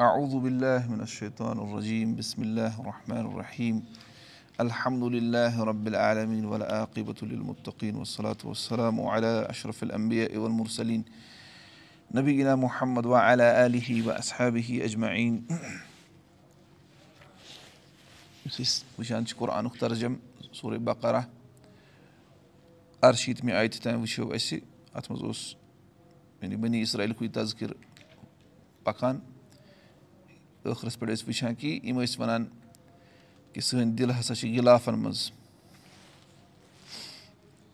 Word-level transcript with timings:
أعوذ 0.00 0.42
بالله 0.42 0.90
من 0.90 1.00
الشيطان 1.06 1.54
الرجيم. 1.54 2.18
بسم 2.18 2.42
الله 2.42 2.80
الرحمن 2.80 3.30
الرحيم. 3.30 3.86
الحمد 4.60 5.02
لله 5.02 5.54
رب 5.64 5.86
العالمين 5.86 6.44
والعاقبة 6.44 7.14
للمتقين 7.22 7.94
والصلاة 7.96 8.36
والسلام 8.44 9.00
على 9.00 9.46
أشرف 9.50 9.82
الأنبياء 9.82 10.36
والمرسلين 10.36 11.04
نبينا 12.10 12.56
محمد 12.56 13.06
وعلى 13.06 13.66
آله 13.66 14.02
وأصحابه 14.06 14.82
أجمعين. 14.82 15.46
یُس 18.46 18.60
أسۍ 18.60 18.98
وٕچھان 18.98 19.26
چھِ 19.26 19.36
قۄرآنُک 19.38 19.78
ترجم 19.78 20.14
سورُے 20.52 20.78
بقرہ 20.78 21.22
اَرشیٖتمہِ 23.02 23.52
آیتہِ 23.52 23.82
تام 23.82 24.00
وٕچھو 24.00 24.32
اَسہِ 24.34 24.58
اَتھ 24.94 25.10
منٛز 25.10 25.22
اوس 25.22 25.54
یعنی 26.42 26.56
بٔنی 26.56 26.80
اِسرٲیلکُے 26.82 27.28
تذکِر 27.28 27.70
پَکان 28.84 29.18
ٲخرَس 30.64 30.98
پٮ۪ٹھ 30.98 31.12
ٲسۍ 31.12 31.24
وٕچھان 31.26 31.54
کہِ 31.54 31.80
یِم 31.86 32.00
ٲسۍ 32.02 32.20
وَنان 32.20 32.44
کہِ 33.52 33.62
سٲنۍ 33.62 33.92
دِل 33.98 34.10
ہسا 34.20 34.34
چھِ 34.34 34.56
گِلافَن 34.56 34.98
منٛز۔ 34.98 35.30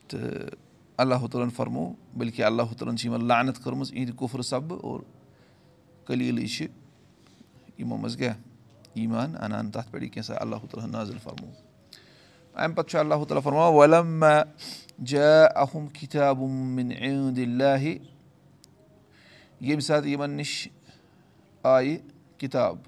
تہٕ 0.09 0.55
اللہُ 0.97 1.29
تعالٰی 1.31 1.43
ہَن 1.43 1.51
فرمو 1.57 1.93
بٔلکہِ 2.17 2.45
اللہُ 2.45 2.67
تعالٰی 2.67 2.91
ہَن 2.91 2.97
چھِ 2.97 3.07
یِمَن 3.07 3.25
لانت 3.29 3.63
کٔرمٕژ 3.65 3.93
یِہِنٛدِ 3.93 4.17
کُفرٕ 4.17 4.43
سببہٕ 4.43 4.81
اور 4.83 5.01
کٔلیٖلٕے 6.07 6.47
چھِ 6.47 6.67
یِمو 7.79 7.97
منٛز 7.97 8.17
کیاہ؟ 8.17 8.35
ایٖمان 8.95 9.37
اَنان 9.37 9.71
تَتھ 9.71 9.91
پٮ۪ٹھ 9.91 10.05
یہِ 10.05 10.13
کینٛژھا 10.13 10.35
اللہُ 10.41 10.61
تعالٰی 10.71 10.85
ہَن 10.85 10.93
نازل 10.93 11.19
فرمو 11.23 11.51
اَمہِ 12.55 12.77
پَتہٕ 12.77 12.91
چھُ 12.91 12.99
اللہُ 12.99 13.27
تعالیٰ 13.27 13.43
فرماوان 13.43 13.75
وَلم 13.75 14.25
جا 15.07 15.45
اہم 15.45 15.87
کِتابُن 15.87 16.79
لاہہِ 17.59 17.99
ییٚمہِ 19.61 19.83
ساتہٕ 19.83 20.09
یِمن 20.09 20.31
نِش 20.31 20.69
آیہِ 21.63 21.99
کِتاب 22.41 22.79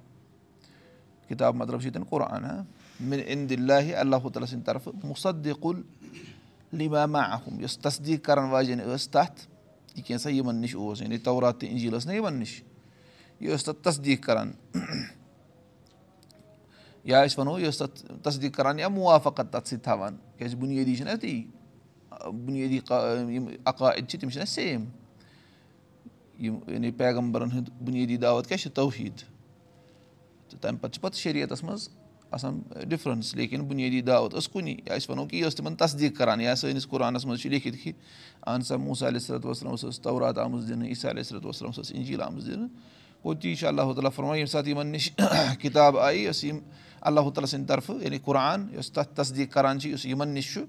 کِتاب 1.28 1.54
مطلب 1.54 1.80
چھُ 1.80 1.84
ییٚتٮ۪ن 1.86 2.04
قۄرآن 2.10 2.44
ہا 2.44 2.62
مِن 3.00 3.20
اِن 3.26 3.48
دِلہِ 3.50 3.94
اللہُ 3.94 4.30
تعالیٰ 4.30 4.48
سٕنٛدِ 4.48 4.64
طرفہٕ 4.66 4.92
مُصدِقُل 5.04 5.80
لِماما 6.72 7.20
احم 7.20 7.60
یۄس 7.60 7.78
تصدیٖق 7.78 8.24
کَرَن 8.24 8.48
واجیٚنۍ 8.50 8.84
ٲس 8.94 9.08
تَتھ 9.08 9.46
یہِ 9.94 10.04
کینٛژھا 10.04 10.30
یِمَن 10.30 10.56
نِش 10.60 10.74
اوس 10.74 11.00
یعنی 11.02 11.18
تورات 11.18 11.60
تہٕ 11.60 11.68
اِنجیٖل 11.70 11.96
ٲس 11.96 12.06
نہ 12.06 12.12
یِمَن 12.12 12.34
نِش 12.34 12.62
یہِ 13.40 13.54
ٲس 13.54 13.64
تَتھ 13.64 13.82
تصدیٖق 13.84 14.22
کَران 14.24 14.52
یا 17.04 17.22
أسۍ 17.24 17.38
وَنو 17.38 17.58
یہِ 17.58 17.68
ٲس 17.68 17.78
تَتھ 17.78 18.04
تصدیٖق 18.22 18.54
کَران 18.54 18.78
یا 18.78 18.88
مُوافقت 18.88 19.52
تَتھ 19.52 19.68
سۭتۍ 19.68 19.82
تھاوان 19.84 20.16
کیٛازِ 20.38 20.54
بُنیٲدی 20.56 20.96
چھِنہ 20.96 21.16
تی 21.20 21.42
بُنیٲدی 22.46 22.80
یِم 23.34 23.48
عقاید 23.64 24.08
چھِ 24.08 24.20
تِم 24.20 24.30
چھِنہ 24.30 24.44
سیم 24.44 24.84
یِم 26.38 26.58
یعنی 26.68 26.90
پیغمبرَن 26.90 27.50
ہُنٛد 27.52 27.70
بُنیٲدی 27.84 28.16
دعوت 28.16 28.46
کیاہ 28.46 28.58
چھِ 28.58 28.72
توحیٖد 28.74 29.31
تہٕ 30.52 30.60
تَمہِ 30.60 30.80
پَتہٕ 30.80 30.94
چھِ 30.94 31.02
پَتہٕ 31.02 31.20
شریعتَس 31.20 31.62
منٛز 31.64 31.88
آسان 32.30 32.62
ڈِفرَنٕس 32.88 33.34
لیکِن 33.34 33.60
بُنیٲدی 33.60 34.00
دعوت 34.00 34.34
ٲس 34.34 34.48
کُنی 34.48 34.76
یا 34.86 34.94
أسۍ 34.94 35.10
وَنو 35.10 35.26
کہِ 35.26 35.38
یہِ 35.38 35.46
ٲس 35.46 35.54
تِمَن 35.54 35.76
تصدیٖق 35.76 36.16
کَران 36.18 36.40
یا 36.40 36.54
سٲنِس 36.54 36.88
قۄرانَس 36.88 37.26
منٛز 37.26 37.40
چھِ 37.40 37.50
لیکھِتھ 37.50 37.88
اہن 38.46 38.62
سا 38.62 38.76
موسا 38.76 39.08
علیہ 39.08 39.18
صلاتُ 39.18 39.46
وسلمَس 39.46 39.84
ٲس 39.84 40.00
تورات 40.00 40.38
آمٕژ 40.38 40.68
دِنہٕ 40.68 40.86
عیٖسا 40.86 41.10
علیہ 41.10 41.22
صلاتُ 41.22 41.46
وسلمَس 41.46 41.78
ٲس 41.78 41.92
اِنجیٖل 41.92 42.22
آمٕژ 42.22 42.46
دِنہٕ۔ 42.46 42.68
گوٚو 43.24 43.34
تی 43.34 43.54
چھُ 43.54 43.66
اللہُ 43.66 43.94
تعالیٰ 43.94 44.10
فرما 44.12 44.34
ییٚمہِ 44.34 44.48
ساتہٕ 44.48 44.68
یِمَن 44.68 44.86
نِش 44.86 45.10
کِتاب 45.60 45.98
آیہِ 45.98 46.26
یۄس 46.26 46.44
یِم 46.44 46.58
اللہُ 47.00 47.24
تعالیٰ 47.24 47.48
سٕنٛدِ 47.48 47.68
طرفہٕ 47.68 48.02
یعنی 48.02 48.18
قۄرآن 48.18 48.66
یۄس 48.72 48.92
تَتھ 48.92 49.14
تصدیٖق 49.14 49.52
کَران 49.52 49.80
چھِ 49.80 49.90
یُس 49.90 50.06
یِمَن 50.06 50.28
نِش 50.28 50.52
چھُ۔ 50.52 50.62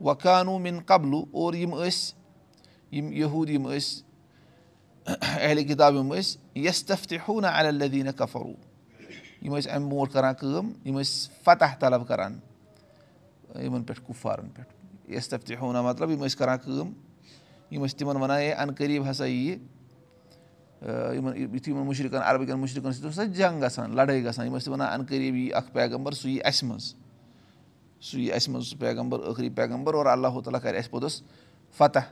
وقانوٗ 0.00 0.58
مِن 0.58 0.78
قبلہٕ 0.86 1.24
اور 1.32 1.54
یِم 1.54 1.74
ٲسۍ 1.74 2.14
یِم 2.92 3.12
یہوٗد 3.12 3.50
یِم 3.50 3.68
ٲسۍ 3.68 4.02
اہلِ 5.22 5.68
کِتاب 5.68 5.94
یِم 5.94 6.14
ٲسۍ 6.14 6.36
یَس 6.54 6.84
تَفتِ 6.84 7.16
ہوٗ 7.28 7.40
نہ 7.40 7.46
الدیٖنہ 7.46 8.10
کفروٗ 8.10 8.67
یِم 9.42 9.56
ٲسۍ 9.56 9.70
اَمہِ 9.70 9.90
برونٛٹھ 9.90 10.12
کَران 10.12 10.34
کٲم 10.34 10.72
یِم 10.84 10.98
ٲسۍ 11.00 11.42
فتح 11.44 11.74
طلب 11.80 12.06
کَران 12.08 12.38
یِمَن 13.62 13.82
پٮ۪ٹھ 13.82 14.00
کُپوارَن 14.06 14.48
پٮ۪ٹھ 14.54 15.10
یَس 15.10 15.28
تَفتِ 15.28 15.54
ہوٗنا 15.60 15.82
مطلب 15.82 16.10
یِم 16.10 16.24
ٲسۍ 16.24 16.38
کَران 16.38 16.58
کٲم 16.64 16.92
یِم 17.70 17.84
ٲسۍ 17.84 17.98
تِمَن 17.98 18.16
وَنان 18.16 18.38
ہے 18.38 18.52
اَن 18.52 18.72
قریٖب 18.78 19.10
ہسا 19.10 19.26
یی 19.26 19.56
یِمَن 20.82 21.36
یُتھُے 21.36 21.70
یِمَن 21.72 21.86
مُشرِقَن 21.86 22.22
عربٕکٮ۪ن 22.22 22.58
مُشرِقَن 22.60 22.92
سۭتۍ 22.92 23.06
اوس 23.06 23.18
نہ 23.18 23.24
جنٛگ 23.34 23.62
گژھان 23.62 23.96
لَڑٲے 23.96 24.24
گژھان 24.24 24.46
یِم 24.46 24.56
ٲسۍ 24.56 24.70
وَنان 24.72 24.88
اَن 24.92 25.06
قریٖب 25.08 25.34
یی 25.34 25.52
اَکھ 25.54 25.72
پیغمبر 25.72 26.12
سُہ 26.12 26.28
یی 26.28 26.38
اَسہِ 26.44 26.68
منٛز 26.68 26.94
سُہ 28.00 28.20
یی 28.20 28.32
اَسہِ 28.32 28.52
منٛز 28.52 28.66
سُہ 28.70 28.78
پیغمبر 28.80 29.18
ٲخری 29.30 29.50
پیغمبر 29.50 29.94
اور 29.94 30.06
اللہُ 30.06 30.42
تعالیٰ 30.42 30.60
کَرِ 30.62 30.78
اَسہِ 30.78 30.90
پوٚتُس 30.90 31.22
فتح 31.78 32.06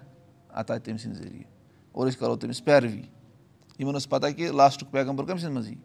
عطا 0.50 0.78
تٔمۍ 0.78 0.98
سٕنٛدِ 0.98 1.16
ذٔریعہِ 1.19 1.44
اور 1.92 2.06
أسۍ 2.06 2.19
کَرو 2.19 2.36
تٔمِس 2.36 2.65
پیروی 2.65 3.03
یِمَن 3.78 3.94
ٲس 3.94 4.09
پَتہ 4.09 4.26
کہِ 4.36 4.48
لاسٹُک 4.48 4.91
پیغمبر 4.91 5.25
کٔمۍ 5.25 5.38
سٕنٛدِ 5.38 5.54
منٛز 5.54 5.69
یی 5.69 5.76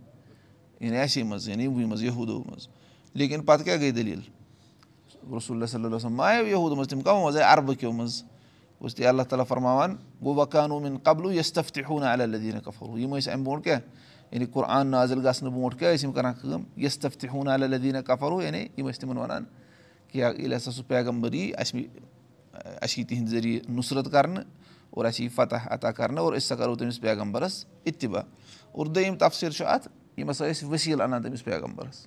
یعنی 0.82 0.98
اَسے 0.98 1.24
منٛز 1.24 1.48
یعنی 1.50 1.64
یِموٕے 1.64 1.86
منٛز 1.86 2.04
یہوٗدو 2.04 2.40
منٛز 2.46 2.68
لیکِن 3.16 3.42
پَتہٕ 3.46 3.66
کیاہ 3.66 3.78
گٔے 3.78 3.92
دٔلیٖل 3.92 4.20
رسول 5.38 5.66
صلی 5.66 5.84
اللہ 5.84 5.96
وسلم 5.96 6.16
ما 6.16 6.28
آیو 6.28 6.48
یہوٗد 6.48 6.78
منٛز 6.78 6.88
تِم 6.90 7.02
کَمو 7.02 7.24
منٛز 7.24 7.38
آے 7.38 7.44
عربہٕ 7.44 7.76
کیو 7.80 7.92
منٛز 7.92 8.24
اوس 8.82 8.96
تی 8.96 9.06
اللہ 9.06 9.24
تعالیٰ 9.30 9.46
فرماوان 9.48 9.96
گوٚو 10.24 10.36
وقانوٗمِن 10.36 10.98
قبلہٕ 11.04 11.34
یۄس 11.34 11.54
تَفتہِ 11.54 11.84
ہوٗ 11.90 12.00
نہ 12.00 12.06
الدیٖنہ 12.06 12.60
کفروٗ 12.66 13.00
یِم 13.00 13.16
ٲسۍ 13.16 13.32
اَمہِ 13.32 13.46
برونٛٹھ 13.46 13.64
کیاہ 13.64 13.80
یعنی 14.32 14.46
قۄرآن 14.54 14.88
نازِل 14.88 15.20
گژھنہٕ 15.28 15.52
برونٛٹھ 15.54 15.78
کیاہ 15.80 15.94
ٲسۍ 15.94 16.04
یِم 16.04 16.12
کَران 16.12 16.34
کٲم 16.42 16.64
یۄس 16.78 16.98
تَفتہِ 17.00 17.30
ہوٗ 17.34 17.44
نہ 17.44 17.50
الدیٖنہ 17.50 18.02
کفروٗ 18.08 18.42
یعنی 18.44 18.68
یِم 18.78 18.88
ٲسۍ 18.90 19.00
تِمَن 19.02 19.18
وَنان 19.18 19.44
کہِ 20.12 20.22
ییٚلہِ 20.22 20.56
ہسا 20.56 20.72
سُہ 20.72 20.84
پیغمبر 20.88 21.34
یی 21.34 21.52
اَسہِ 21.58 21.86
اَسہِ 22.54 23.00
یی 23.00 23.04
تِہِنٛدِ 23.04 23.30
ذٔریعہٕ 23.30 23.70
نُصرت 23.76 24.12
کَرنہٕ 24.12 24.44
اور 24.90 25.06
اَسہِ 25.06 25.24
یی 25.24 25.30
فتح 25.36 25.68
عطا 25.74 25.92
کَرنہٕ 25.92 26.20
اور 26.20 26.34
أسۍ 26.34 26.46
ہسا 26.46 26.56
کَرو 26.56 26.76
تٔمِس 26.76 27.02
پیغمبرَس 27.02 27.66
اِتبا 27.84 28.22
اور 28.72 28.86
دوٚیِم 28.86 29.16
تفصیٖل 29.20 29.52
چھُ 29.52 29.66
اَتھ 29.66 29.88
یِم 30.22 30.30
ہسا 30.30 30.48
ٲسۍ 30.48 30.66
ؤسیٖل 30.74 31.02
اَنان 31.02 31.22
تٔمِس 31.22 31.44
پیغمبرَس 31.44 32.06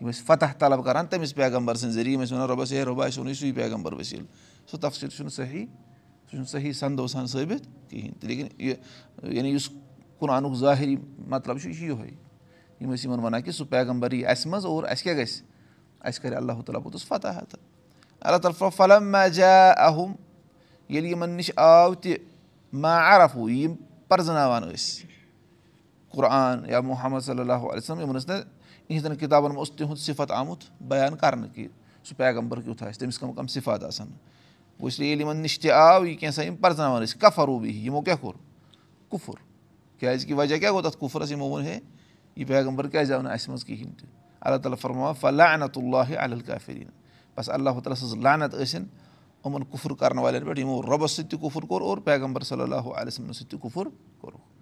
یِم 0.00 0.08
ٲسۍ 0.10 0.24
فتح 0.26 0.52
طلب 0.58 0.84
کَران 0.84 1.06
تٔمِس 1.06 1.34
پیغمبر 1.34 1.74
سٕنٛدِ 1.74 1.94
ذٔریعہٕ 1.94 2.12
یِم 2.14 2.22
ٲسۍ 2.22 2.32
وَنان 2.32 2.48
رۄبَس 2.48 2.72
ہے 2.72 2.82
رۄبا 2.84 3.06
اَسہِ 3.06 3.18
اوٚنُے 3.18 3.34
سُے 3.34 3.52
پیغمبر 3.52 3.92
ؤسیٖل 3.92 4.24
سُہ 4.70 4.76
تفصیٖل 4.80 5.10
چھُنہٕ 5.10 5.32
صحیح 5.32 5.64
سُہ 5.66 6.30
چھُنہٕ 6.30 6.48
صحیح 6.50 6.72
سَندوسان 6.72 7.26
ثٲبِت 7.26 7.66
کِہیٖنۍ 7.90 8.20
تہِ 8.20 8.28
لیکِن 8.28 8.46
یہِ 8.58 8.74
یعنی 9.36 9.50
یُس 9.50 9.68
قۄرانُک 10.18 10.54
ظٲہِری 10.58 10.96
مطلب 11.28 11.58
چھُ 11.58 11.68
یہِ 11.68 11.76
چھُ 11.76 11.84
یِہوے 11.84 12.10
یِم 12.80 12.92
ٲسۍ 12.92 13.04
یِمن 13.04 13.20
وَنان 13.24 13.42
کہِ 13.42 13.52
سُہ 13.54 13.64
پیغمبر 13.70 14.12
یی 14.12 14.24
اَسہِ 14.26 14.50
منٛز 14.50 14.66
اور 14.66 14.84
اَسہِ 14.84 15.04
کیاہ 15.04 15.16
گژھِ 15.16 15.42
اَسہِ 16.00 16.22
کَرِ 16.22 16.34
اللہُ 16.34 16.62
تعالیٰ 16.62 16.82
پوٚتُس 16.82 17.06
فتح 17.06 17.40
تہٕ 17.48 17.60
اللہ 18.20 18.38
تعالیٰ 18.38 18.70
فلم 18.76 19.10
ما 19.12 19.26
جا 19.28 19.70
اہم 19.70 20.14
ییٚلہِ 20.88 21.10
یِمن 21.10 21.30
نِش 21.36 21.50
آو 21.56 21.94
تہِ 21.94 22.16
ما 22.72 22.96
عرفوٗ 23.08 23.50
یِم 23.50 23.74
پرزناوان 24.08 24.62
ٲسۍ 24.62 25.15
قۄرآن 26.10 26.68
یا 26.70 26.80
محمد 26.80 27.20
صلی 27.24 27.40
اللہُ 27.40 27.70
علیہ 27.70 27.76
وسلم 27.76 28.00
یِمن 28.00 28.16
ٲسۍ 28.16 28.28
نہ 28.28 28.34
یِہنٛدٮ۪ن 28.88 29.16
کِتابَن 29.16 29.50
منٛز 29.50 29.58
اوس 29.58 29.70
تِہُنٛد 29.70 29.98
صِفت 29.98 30.30
آمُت 30.30 30.64
بیان 30.88 31.16
کَرنہٕ 31.16 31.54
کہِ 31.54 31.68
سُہ 32.04 32.16
پیغمبر 32.16 32.60
کیُتھ 32.60 32.82
آسہِ 32.82 32.98
تٔمِس 33.00 33.18
کَم 33.18 33.32
کَم 33.32 33.46
صِفات 33.46 33.84
آسان 33.84 34.08
لیے 34.98 35.08
ییٚلہِ 35.08 35.20
یِمن 35.20 35.36
نِش 35.42 35.58
تہِ 35.60 35.70
آو 35.70 36.04
یہِ 36.06 36.18
کینٛژھا 36.18 36.42
یِم 36.44 36.56
پرزناوان 36.56 37.02
ٲسۍ 37.02 37.18
کَفروٗبی 37.20 37.70
یِمو 37.84 38.00
کیاہ 38.00 38.16
کوٚر 38.20 38.34
کُفُر 39.10 39.34
کیازِ 40.00 40.26
کہِ 40.26 40.34
وجہ 40.38 40.56
کیاہ 40.56 40.72
گوٚو 40.72 40.82
تَتھ 40.82 40.98
کُفرَس 40.98 41.30
یِمو 41.30 41.48
ووٚن 41.48 41.64
ہے 41.64 41.78
یہِ 42.36 42.48
پیغمبر 42.48 42.88
کیازِ 42.88 43.12
آو 43.12 43.22
نہٕ 43.22 43.32
اَسہِ 43.32 43.48
منٛز 43.48 43.64
کِہینۍ 43.64 43.98
تہِ 43.98 44.08
اللہ 44.40 44.56
تعالیٰ 44.56 44.78
فرما 44.80 45.12
فلّہ 45.20 45.42
انت 45.42 45.78
اللہ 45.78 46.18
الکافریٖن 46.18 46.88
بَس 47.36 47.48
اللہ 47.50 47.70
تعالیٰ 47.70 47.96
سٕنٛز 47.96 48.16
لانت 48.24 48.54
ٲسِنۍ 48.54 48.86
یِمَن 49.44 49.64
کُفُر 49.70 49.94
کَرن 49.94 50.18
والٮ۪ن 50.18 50.44
پٮ۪ٹھ 50.44 50.60
یِمو 50.60 50.82
رۄبَس 50.82 51.10
سۭتۍ 51.10 51.30
تہِ 51.30 51.40
کُفُر 51.40 51.62
کوٚر 51.62 51.82
اور 51.82 51.98
پیغمبر 52.04 52.42
صلی 52.42 52.62
اللہُ 52.62 52.94
علیہ 52.96 53.06
وسلمَن 53.06 53.32
سۭتۍ 53.32 53.50
تہِ 53.50 53.60
کُفُر 53.60 53.88
کوٚرُکھ 54.20 54.55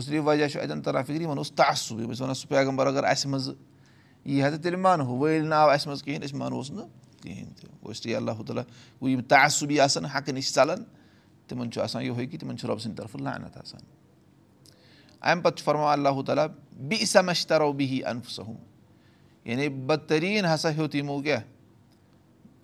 لیے 0.00 0.18
وجہ 0.18 0.48
چھُ 0.48 0.60
اَتٮ۪ن 0.60 0.82
تَران 0.82 1.04
فِکرِ 1.04 1.22
یِمن 1.22 1.38
اوس 1.38 1.52
تعصُب 1.52 2.00
یِم 2.00 2.10
ٲسۍ 2.10 2.20
وَنان 2.20 2.34
سُہ 2.34 2.48
پیغمبر 2.48 2.86
اگر 2.86 3.04
اَسہِ 3.04 3.30
منٛز 3.30 3.50
یی 4.24 4.42
ہا 4.42 4.50
تہٕ 4.50 4.62
تیٚلہِ 4.62 4.80
مانہو 4.80 5.16
وٲلۍ 5.16 5.46
نہٕ 5.48 5.58
آو 5.58 5.70
اَسہِ 5.70 5.88
منٛز 5.88 6.02
کِہیٖنۍ 6.02 6.24
أسۍ 6.24 6.38
مانوس 6.38 6.70
نہٕ 6.70 6.88
کِہیٖنۍ 7.22 7.52
تہِ۔ 8.02 8.14
اللہ 8.14 8.42
تعالیٰ 8.46 8.64
گوٚو 9.00 9.08
یِم 9.08 9.22
تعصُبی 9.22 9.80
آسان 9.80 10.04
حقہٕ 10.04 10.34
نِش 10.34 10.54
ژَلان 10.54 10.84
تِمن 11.46 11.70
چھُ 11.72 11.82
آسان 11.82 12.02
یِہوے 12.02 12.26
کہِ 12.26 12.40
تِمن 12.40 12.58
چھُ 12.58 12.68
رۄبہٕ 12.68 12.82
سٕنٛدِ 12.82 12.98
طرفہٕ 12.98 13.20
لانت 13.20 13.56
آسان۔ 13.56 13.80
اَمہِ 15.20 15.42
پَتہٕ 15.42 15.56
چھُ 15.56 15.64
فرماوان 15.64 15.92
اللہُ 15.92 16.24
تعالیٰ 16.24 16.46
بیٚیہِ 16.72 17.06
سَمش 17.06 17.46
تَرو 17.46 17.72
بِہی 17.72 18.04
اَنفسم 18.04 18.52
یعنی 19.44 19.68
بدتریٖن 19.68 20.44
ہسا 20.54 20.70
ہیوٚت 20.70 20.94
یِمو 20.94 21.22
کیاہ؟ 21.22 21.40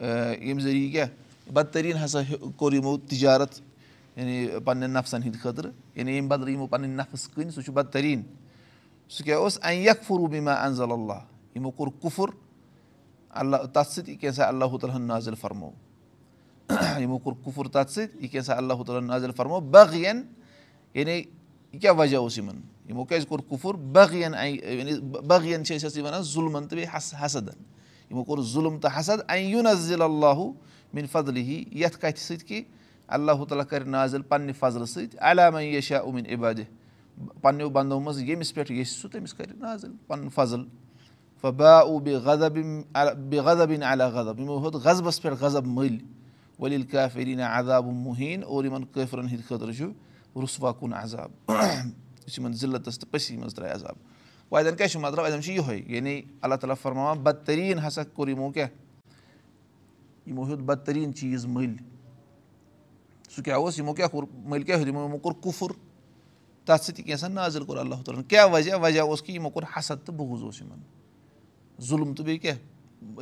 ییٚمہِ 0.03 0.63
ذٔریعہٕ 0.63 0.93
کیاہ؟ 0.93 1.09
بدتریٖن 1.53 2.05
ہسا 2.05 2.19
کوٚر 2.57 2.73
یِمو 2.73 2.99
تِجارت 2.99 3.61
یعنی 4.21 4.47
پنٕنٮ۪ن 4.65 4.91
نفسن 4.91 5.23
ہِنٛدِ 5.23 5.41
خٲطرٕ 5.41 5.71
یعنی 5.95 6.13
ییٚمہِ 6.13 6.29
بدلہٕ 6.29 6.53
یِمو 6.53 6.67
پَنٕنۍ 6.67 6.97
نفٕس 6.97 7.29
کٕنۍ 7.29 7.51
سُہ 7.51 7.63
چھُ 7.63 7.73
بدتریٖن. 7.73 8.23
سُہ 9.11 9.25
کیاہ 9.25 9.39
اوس 9.39 9.59
اَن 9.63 9.75
یکھ 9.75 10.05
فروٗبیٖما 10.07 10.53
انزل 10.53 10.93
اللہ 10.93 11.21
یِمو 11.55 11.71
کوٚر 11.71 11.89
کُفُر 12.03 12.29
اللہ 13.31 13.57
تَتھ 13.73 13.93
سۭتۍ 13.93 14.09
یہِ 14.09 14.21
کیٛاہ 14.21 14.35
سا 14.35 14.49
اللہُ 14.49 14.79
تعالیٰ 14.79 14.97
ہن 14.97 15.07
نازِل 15.07 15.35
فرمو 15.41 15.71
یِمو 17.01 17.19
کوٚر 17.19 17.35
کُفُر 17.45 17.69
تَتھ 17.69 17.93
سۭتۍ 17.93 18.23
یہِ 18.23 18.31
کیٛاہ 18.31 18.45
سا 18.45 18.57
اللہُ 18.57 18.85
تعالیٰ 18.85 19.03
ہن 19.03 19.09
نازِل 19.09 19.31
فرمو 19.37 19.61
باقٕیَن 19.61 20.23
یعنی 20.95 21.23
یہِ 21.73 21.81
کیاہ 21.81 21.95
وجہ 21.99 22.17
اوس 22.17 22.39
یِمن 22.39 22.61
یِمو 22.89 23.05
کیازِ 23.05 23.27
کوٚر 23.27 23.41
کُفُر 23.49 23.75
باقٕیَن 23.75 24.35
یعنی 24.35 25.01
باقٕیَن 25.01 25.65
چھِ 25.65 25.77
أسۍ 25.77 25.89
ٲسۍ 25.89 26.03
وَنان 26.03 26.23
ظُلمَن 26.23 26.69
تہٕ 26.69 26.77
بیٚیہِ 26.77 26.97
حس 26.97 27.15
حسدَن 27.23 27.63
یِمو 28.11 28.25
کوٚر 28.25 28.43
ظُلم 28.43 28.79
تہٕ 28.79 28.99
حسد 28.99 29.21
اَن 29.29 29.67
نزِل 29.67 30.03
اللہُ 30.03 30.53
مِن 30.93 31.07
فضلہِ 31.13 31.43
ہی 31.45 31.65
یَتھ 31.73 31.99
کَتھِ 31.99 32.19
سۭتۍ 32.19 32.47
کہِ 32.47 32.63
اللہُ 33.17 33.47
تعالیٰ 33.49 33.67
کَرِ 33.71 33.87
نازِل 33.87 34.23
پنٛنہِ 34.23 34.55
فضلہٕ 34.59 34.87
سۭتۍ 34.87 35.19
علامہ 35.31 35.63
یشا 35.63 35.99
اُمِن 35.99 36.27
عبادِ 36.35 36.63
پنٛنیو 37.43 37.69
بنٛدو 37.69 38.01
منٛز 38.01 38.23
ییٚمِس 38.23 38.55
پٮ۪ٹھ 38.55 38.73
ییٚژھِ 38.73 38.93
سُہ 39.01 39.09
تٔمِس 39.13 39.35
کَرِ 39.35 39.53
نظر 39.63 39.89
پَنُن 40.07 40.29
فضل 40.35 40.65
فبا 41.43 41.73
او 41.79 41.99
بیٚیہِ 41.99 42.21
غضب 42.25 42.55
بیٚیہِ 42.55 43.45
غضبیٖن 43.45 43.83
علیٰ 43.83 44.11
غضب 44.13 44.41
یِمو 44.41 44.59
ہیوٚت 44.59 44.75
غضبَس 44.85 45.23
پٮ۪ٹھ 45.23 45.43
غضب 45.43 45.67
مٔلۍ 45.67 45.99
ؤلیٖل 46.59 46.83
کیفریٖن 46.83 47.41
عذاب 47.41 47.87
مُہیٖن 47.87 48.43
اور 48.45 48.65
یِمَن 48.65 48.85
کٲفرَن 48.93 49.29
ہِنٛدِ 49.29 49.45
خٲطرٕ 49.49 49.73
چھُ 49.77 50.41
رُسوا 50.43 50.73
کُن 50.73 50.93
عذاب 50.95 51.31
یُس 52.27 52.39
یِمَن 52.39 52.53
ضِلعتَس 52.53 52.99
تہٕ 52.99 53.11
پٔسی 53.11 53.37
منٛز 53.37 53.55
ترٛایہِ 53.55 53.75
عذاب 53.75 53.97
وۄنۍ 54.51 54.67
اَتٮ۪ن 54.67 54.77
کیاہ 54.77 54.89
چھُ 54.89 55.01
مطلب 55.01 55.25
اَتٮ۪ن 55.25 55.43
چھُ 55.43 55.53
یِہوے 55.53 55.81
یعنی 55.87 56.21
اللہ 56.43 56.55
تعالیٰ 56.55 56.77
فرماوان 56.83 57.19
بدتریٖن 57.23 57.79
ہسا 57.87 58.05
کوٚر 58.05 58.29
یِمو 58.29 58.51
کیاہ 58.53 58.69
یِمو 60.27 60.45
ہیوٚت 60.45 60.61
بدتریٖن 60.61 61.15
چیٖز 61.15 61.47
مٔلۍ 61.47 61.77
سُہ 63.35 63.43
کیاہ 63.45 63.57
اوس 63.57 63.79
یِمو 63.79 63.95
کیاہ 63.95 64.09
کوٚر 64.09 64.25
مٔلۍ 64.45 64.65
کیاہ 64.67 64.77
ہیوٚت 64.79 64.89
یِمو 64.89 65.05
یِمو 65.05 65.19
کوٚر 65.19 65.35
کُفُر. 65.43 65.71
تَتھ 66.65 66.85
سۭتۍ 66.85 67.03
کینٛژھا 67.05 67.29
نازِل 67.29 67.65
کوٚر 67.65 67.79
اللہ 67.79 67.95
تعالیٰ. 67.95 68.23
ہَن 68.23 68.29
کیاہ 68.29 68.47
وجہ 68.53 68.75
وجہ 68.83 69.01
اوس 69.01 69.23
کہِ 69.23 69.35
یِمو 69.35 69.51
کوٚر 69.51 69.65
حسد 69.77 70.07
تہٕ 70.07 70.15
بوٗز 70.17 70.43
اوس 70.43 70.61
یِمن 70.61 70.81
ظُلُم 71.83 72.15
تہٕ 72.15 72.25
بیٚیہِ 72.25 72.41
کیاہ 72.43 72.57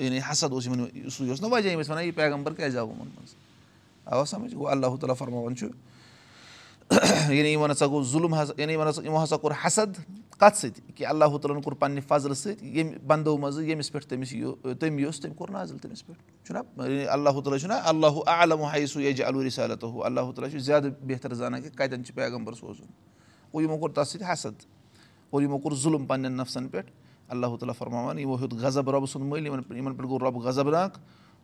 یعنی 0.02 0.18
حسد 0.30 0.52
اوس 0.52 0.66
یِمن 0.66 1.08
سُے 1.10 1.28
اوس 1.28 1.40
نہ 1.42 1.46
وجہ 1.46 1.68
یِم 1.68 1.80
ٲسۍ 1.80 1.90
وَنان 1.90 2.04
یہِ 2.04 2.14
پیغمبر 2.14 2.54
کیازِ 2.54 2.76
آو 2.76 2.88
یِمن 2.88 3.08
منٛز 3.16 3.34
آوا 4.04 4.24
سَمجھ 4.24 4.54
گوٚو 4.54 4.68
اللہ 4.68 4.96
تعالیٰ 5.00 5.16
فرماوان 5.16 5.56
چھُ 5.56 5.68
یعنی 7.32 7.48
یِمن 7.48 7.70
ہسا 7.70 7.86
گوٚو 7.86 8.02
ظُلُم 8.02 8.34
ہسا 8.34 8.52
یعنی 8.60 8.72
یِمن 8.72 8.88
ہسا 8.88 9.02
یِمو 9.04 9.22
ہسا 9.24 9.36
کوٚر 9.36 9.54
حسد 9.66 10.00
کَتھ 10.38 10.56
سۭتۍ 10.56 10.94
کہِ 10.94 11.06
اللہ 11.06 11.24
تعالیٰ 11.24 11.56
ہن 11.56 11.62
کوٚر 11.62 11.76
پَنٕنہِ 11.76 12.02
فضلہٕ 12.08 12.34
سۭتۍ 12.34 12.66
ییٚمہِ 12.66 12.98
بنٛدو 13.06 13.38
منٛزٕ 13.38 13.62
ییٚمِس 13.62 13.92
پٮ۪ٹھ 13.92 14.06
تٔمِس 14.06 14.30
تٔمۍ 14.80 15.00
یُس 15.00 15.20
تٔمۍ 15.20 15.34
کوٚر 15.36 15.50
نظر 15.50 15.78
تٔمِس 15.78 16.06
پٮ۪ٹھ 16.06 16.46
چھُنہ 16.46 16.58
اللہ 17.08 17.30
تعالیٰ 17.30 17.58
چھُنہ 17.58 17.72
اللہُ 17.72 18.22
عالم 18.26 18.62
حیثُ 18.62 19.00
یجہِ 19.00 19.26
علوٗ 19.26 19.48
صالتُ 19.48 20.04
اللہ 20.04 20.20
تعالیٰ 20.20 20.50
چھُ 20.50 20.58
زیادٕ 20.58 20.84
بہتر 21.02 21.34
زانان 21.34 21.62
کہِ 21.62 21.72
کَتٮ۪ن 21.72 22.04
چھُ 22.04 22.14
پیغمبر 22.14 22.52
سوزُن۔ 22.52 22.86
گوٚو 23.54 23.62
یِمو 23.62 23.78
کوٚر 23.78 23.90
تَتھ 23.90 24.08
سۭتۍ 24.08 24.32
حسد 24.32 24.66
اور 25.30 25.42
یِمو 25.42 25.58
کوٚر 25.58 25.76
ظُلُم 25.76 26.06
پَنٕنٮ۪ن 26.06 26.36
نفسَن 26.36 26.68
پٮ۪ٹھ۔ 26.68 26.90
اللہ 27.28 27.46
تعالیٰ 27.46 27.74
فرماوان 27.78 28.18
یِمو 28.18 28.34
ہیوٚت 28.34 28.52
غضب 28.52 28.90
رۄبہٕ 28.90 29.06
سُنٛد 29.06 29.26
مٔلۍ 29.26 29.46
یِمن 29.46 29.94
پٮ۪ٹھ 29.94 30.08
گوٚو 30.08 30.18
رۄب 30.18 30.36
غضبناک۔ 30.36 30.98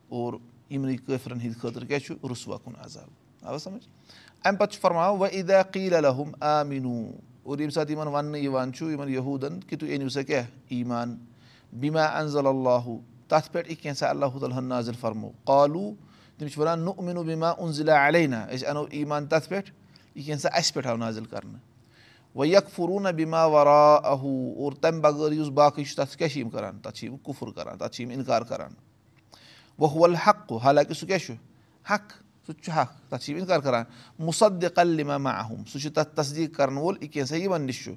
اور 0.09 0.35
یِمنٕے 0.71 0.97
کٲفرَن 0.97 1.41
ہِنٛدِ 1.41 1.57
خٲطرٕ 1.57 1.89
کیاہ 1.89 1.99
چھُ؟ 1.99 2.29
رُسوا 2.31 2.59
کُن 2.65 2.73
عذاب۔ 2.79 3.09
آو 3.47 3.59
سَمجھ؟ 3.59 3.89
اَمہِ 4.45 4.59
پَتہٕ 4.59 4.75
چھُ 4.75 4.81
فرماوان 4.81 5.21
وَ 5.21 5.27
اِدا 5.33 5.63
قیٖل 5.63 5.95
الحم 5.95 6.31
آ 6.41 6.63
میٖنوٗ 6.63 7.07
اور 7.45 7.59
ییٚمہِ 7.59 7.75
ساتہٕ 7.75 7.91
یِمن 7.91 8.09
وَننہٕ 8.09 8.41
یِوان 8.41 8.73
چھُ 8.73 8.91
یِمن 8.91 9.09
یہوٗدن 9.09 9.61
کہِ 9.61 9.79
تُہۍ 9.79 9.95
أنِو 9.95 10.09
سا 10.09 10.23
کیاہ 10.23 10.45
ایٖمان 10.69 11.17
بیٖما 11.81 12.05
انزل 12.19 12.47
اللہُ 12.47 12.97
تَتھ 13.29 13.51
پٮ۪ٹھ 13.53 13.71
یہِ 13.71 13.77
کینٛژھا 13.83 14.09
اللہ 14.09 14.39
تعالیٰ 14.41 14.59
ہن 14.59 14.65
نظر 14.69 14.93
فرمو. 15.01 15.31
قالوٗ 15.45 15.93
تِم 16.39 16.49
چھِ 16.49 16.59
وَنان 16.61 16.81
نُہ 16.85 17.03
مِنو 17.03 17.23
بیٖما 17.23 17.49
اُنزِلا 17.49 18.07
علینا 18.09 18.45
أسۍ 18.55 18.67
اَنو 18.69 18.85
ایٖمان 18.91 19.27
تَتھ 19.27 19.49
پٮ۪ٹھ 19.49 19.71
یہِ 20.15 20.27
کینٛژھا 20.27 20.49
اَسہِ 20.53 20.75
پٮ۪ٹھ 20.75 20.87
آو 20.87 20.97
نظر 20.97 21.25
کرنہٕ 21.31 21.61
وۄنۍ 22.35 22.49
یکھ 22.49 22.71
فروٗنا 22.75 23.11
بیٖما 23.11 23.45
ورا 23.55 23.95
اہوٗ 24.13 24.55
اور 24.57 24.73
تَمہِ 24.81 25.01
بغٲر 25.03 25.33
یُس 25.33 25.49
باقٕے 25.49 25.85
چھُ 25.85 25.97
تَتھ 25.97 26.17
کیاہ 26.17 26.29
چھِ 26.29 26.41
یِم 26.41 26.49
کران 26.51 26.79
تَتھ 26.79 26.97
چھِ 26.97 27.07
یِم 27.07 27.17
کُفُر 27.23 27.51
کران 27.57 27.79
تَتھ 27.79 27.95
چھِ 27.95 28.03
یِم 28.03 28.11
اِنکار 28.11 28.43
کران 28.43 28.73
وۄنۍ 29.79 29.97
وول 29.97 30.15
حق 30.15 30.53
حالانکہِ 30.65 30.97
سُہ 30.97 31.07
کیاہ 31.07 31.19
چھُ 31.19 31.35
حق 31.91 32.24
سُہ 32.47 32.53
تہِ 32.53 32.63
چھُ 32.63 32.73
حق 32.77 33.11
تَتھ 33.11 33.23
چھِ 33.23 33.33
یِم 33.33 33.39
اِنکار 33.39 33.61
کران 33.61 33.85
مُصد 34.19 34.65
کلِما 34.75 35.17
ما 35.19 35.31
اہم 35.31 35.65
سُہ 35.73 35.79
چھُ 35.79 35.93
تَتھ 35.95 36.17
تصدیٖق 36.17 36.57
کرن 36.57 36.77
وول 36.77 36.97
یہِ 37.01 37.11
کینٛژھا 37.13 37.37
یِمن 37.37 37.63
نِش 37.67 37.85
چھُ 37.85 37.93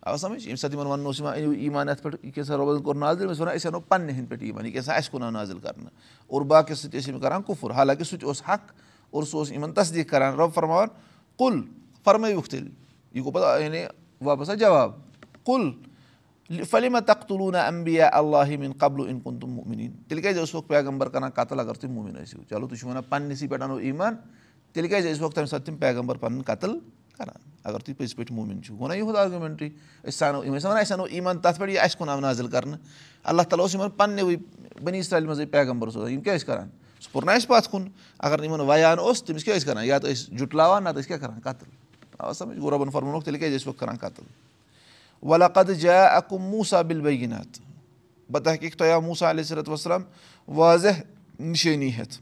آ 0.00 0.16
سَمجھ 0.16 0.42
ییٚمہِ 0.42 0.58
ساتہٕ 0.58 0.76
یِمن 0.76 0.86
وَننہٕ 0.86 1.06
اوس 1.06 1.20
یِوان 1.20 1.34
أنِو 1.38 1.50
ایٖمان 1.50 1.88
یَتھ 1.88 2.02
پٮ۪ٹھ 2.02 2.16
یہِ 2.22 2.32
کینٛژھا 2.34 2.56
رۄبَن 2.56 2.82
کوٚر 2.82 2.96
نظر 2.96 3.26
أمِس 3.26 3.40
وَنان 3.40 3.56
أسۍ 3.56 3.66
اَنو 3.68 3.80
پَنٕنہِ 3.80 4.14
ہِنٛدۍ 4.14 4.28
پٮ۪ٹھ 4.28 4.44
یِوان 4.44 4.66
یہِ 4.66 4.72
کینٛژھا 4.72 4.94
اَسہِ 4.94 5.10
کُن 5.10 5.22
آو 5.22 5.30
نظر 5.30 5.58
کرنہٕ 5.62 5.90
اور 6.28 6.42
باقٕے 6.42 6.74
سۭتۍ 6.74 6.98
ٲسۍ 6.98 7.08
یِم 7.08 7.18
کران 7.20 7.42
کُفُر 7.42 7.70
حالانکہِ 7.70 8.06
سُہ 8.06 8.16
تہِ 8.18 8.26
اوس 8.26 8.42
حق 8.48 8.72
اور 9.10 9.22
سُہ 9.22 9.38
اوس 9.38 9.52
یِمن 9.52 9.72
تصدیٖق 9.72 10.10
کران 10.10 10.34
رۄب 10.34 10.54
فرماوان 10.54 10.88
کُل 11.36 11.62
فرمٲیوُکھ 12.04 12.50
تیٚلہِ 12.50 12.70
یہِ 13.14 13.24
گوٚو 13.24 13.32
پَتہٕ 13.32 13.60
یعنی 13.60 13.84
واپَس 14.20 14.50
جواب. 14.60 14.92
کُل 15.44 15.70
فلیٖما 16.50 17.00
تختلوٗنا 17.00 17.66
اَمبیا 17.66 18.08
اللہِ 18.12 18.56
مِن 18.56 18.72
قبلہٕ 18.78 19.08
اِن 19.08 19.20
کُن 19.20 19.38
تِم 19.38 19.50
موٗمِن 19.50 19.78
تیٚلہِ 20.08 20.22
کیازِ 20.22 20.38
ٲسوُکھ 20.38 20.68
پیغمبر 20.68 21.08
کران 21.08 21.30
قتل 21.30 21.60
اگر 21.60 21.74
تُہۍ 21.74 21.90
موٗمِن 21.90 22.14
ٲسِو 22.22 22.42
چلو 22.48 22.66
تُہۍ 22.68 22.78
چھِو 22.78 22.88
وَنان 22.88 23.02
پَننِسٕے 23.08 23.48
پٮ۪ٹھ 23.48 23.62
اَنو 23.62 23.76
ایٖمان 23.76 24.14
تیٚلہِ 24.72 24.90
کیازِ 24.90 25.06
ٲسۍ 25.06 25.22
وُکھ 25.22 25.34
تَمہِ 25.34 25.48
ساتہٕ 25.48 25.66
تِم 25.66 25.76
پیغمبر 25.76 26.16
پَنُن 26.16 26.42
قتل 26.42 26.78
کران 27.18 27.42
اگر 27.64 27.78
تُہۍ 27.78 27.94
پٔزۍ 27.98 28.16
پٲٹھۍ 28.16 28.34
موٗمِن 28.34 28.62
چھِو 28.62 28.76
گوٚو 28.76 28.88
نا 28.88 28.94
یِہُنٛد 28.94 29.16
آرگیوٗمینٹٕے 29.16 29.68
أسۍ 30.08 30.28
اَنو 30.28 30.44
یِم 30.44 30.54
ٲسۍ 30.56 30.66
وَنان 30.68 30.82
أسۍ 30.82 30.92
اَنو 30.92 31.04
ایٖمان 31.04 31.38
تَتھ 31.38 31.58
پٮ۪ٹھ 31.58 31.70
یہِ 31.70 31.78
اَسہِ 31.78 31.98
کُن 31.98 32.08
آو 32.08 32.20
نظر 32.20 32.46
کرنہٕ 32.46 32.78
اللہ 33.24 33.42
تعالیٰ 33.42 33.64
اوس 33.64 33.74
یِمن 33.74 33.90
پَننہِ 33.96 34.36
بٔنی 34.82 35.02
سالہِ 35.02 35.26
منٛزٕے 35.26 35.46
پیغمبر 35.46 35.90
سوزان 35.90 36.12
یِم 36.12 36.20
کیاہ 36.20 36.36
ٲسۍ 36.36 36.46
کران 36.46 36.68
سُہ 37.00 37.12
پوٚر 37.12 37.24
نہ 37.24 37.30
اَسہِ 37.30 37.48
پَتھ 37.48 37.68
کُن 37.70 37.88
اگر 38.18 38.38
نہٕ 38.38 38.50
یِمن 38.50 38.60
ویان 38.60 38.98
اوس 38.98 39.22
تٔمِس 39.22 39.44
کیاہ 45.22 45.38
ٲسۍ 45.38 45.54
کران 45.54 45.68
یا 45.68 46.20
تہٕ 46.20 46.30
ٲسۍ 46.30 46.30
جُٹلاوان 46.30 46.30
نہ 46.30 46.30
تہٕ 46.30 46.34
ٲسۍ 46.34 46.34
کیاہ 46.40 46.62
کران 46.62 46.62
قتل 46.62 46.72
آ 46.72 46.72
سَمجھ 46.72 46.72
گوٚو 46.72 46.76
رۄبَن 46.76 46.76
فرمونُکھ 46.76 46.76
تیٚلہِ 46.76 46.76
کیازِ 46.76 46.76
ٲسۍ 46.76 46.76
وۄنۍ 46.76 46.76
کران 46.76 46.76
قتل 46.76 46.76
وَلا 46.76 46.76
قد 46.76 46.76
جا 46.76 46.76
اکُم 46.76 46.76
موٗسا 46.76 46.82
بِل 46.82 47.00
بیگِنات 47.00 47.58
بہٕ 48.30 48.54
حقیٖق 48.54 48.74
تۄہہِ 48.76 48.92
آو 48.92 49.00
موٗسا 49.00 49.30
علیہ 49.30 49.44
صرت 49.44 49.68
وسلام 49.68 50.02
واضح 50.48 51.00
نِشٲنی 51.40 51.90
ہٮ۪تھ 51.96 52.16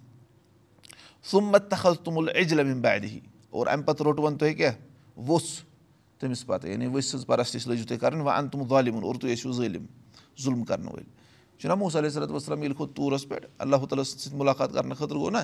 سُمت 1.30 1.70
تخل 1.70 1.94
توٚمُل 1.94 2.28
اجل 2.34 2.60
اَمہِ 2.60 2.74
بیدِ 2.82 3.18
اور 3.50 3.66
اَمہِ 3.66 3.86
پَتہٕ 3.86 4.04
روٚٹ 4.04 4.18
وۄنۍ 4.18 4.38
تۄہہِ 4.38 4.56
کیاہ؟ 4.56 4.72
ووٚژھ 5.16 5.62
تٔمِس 6.18 6.46
پَتہٕ 6.46 6.70
یعنی 6.70 6.86
ؤژھۍ 6.86 7.00
سٕنٛز 7.00 7.26
پرستی 7.26 7.58
لٲجِو 7.66 7.84
تُہۍ 7.84 7.98
کَرٕنۍ 7.98 8.22
وۄنۍ 8.22 8.36
اَن 8.38 8.48
تِم 8.48 8.68
ظالِمُن 8.68 9.04
اور 9.04 9.14
تُہۍ 9.14 9.32
ٲسِو 9.34 9.52
ظٲلِم 9.52 9.84
ظُلم 10.42 10.64
کَرنہٕ 10.64 10.92
وٲلۍ. 10.92 11.06
چھُنہ 11.58 11.74
موسا 11.74 11.98
علیہ 11.98 12.10
صرت 12.10 12.30
وسلام 12.30 12.58
ییٚلہِ 12.62 12.76
کھوٚت 12.76 12.96
توٗرَس 12.96 13.28
پٮ۪ٹھ 13.28 13.46
اللہ 13.58 13.76
تعالیٰ 13.76 14.04
سۭتۍ 14.04 14.36
مُلاقات 14.36 14.72
کَرنہٕ 14.72 14.96
خٲطرٕ 14.96 15.18
گوٚو 15.18 15.30
نہ 15.30 15.38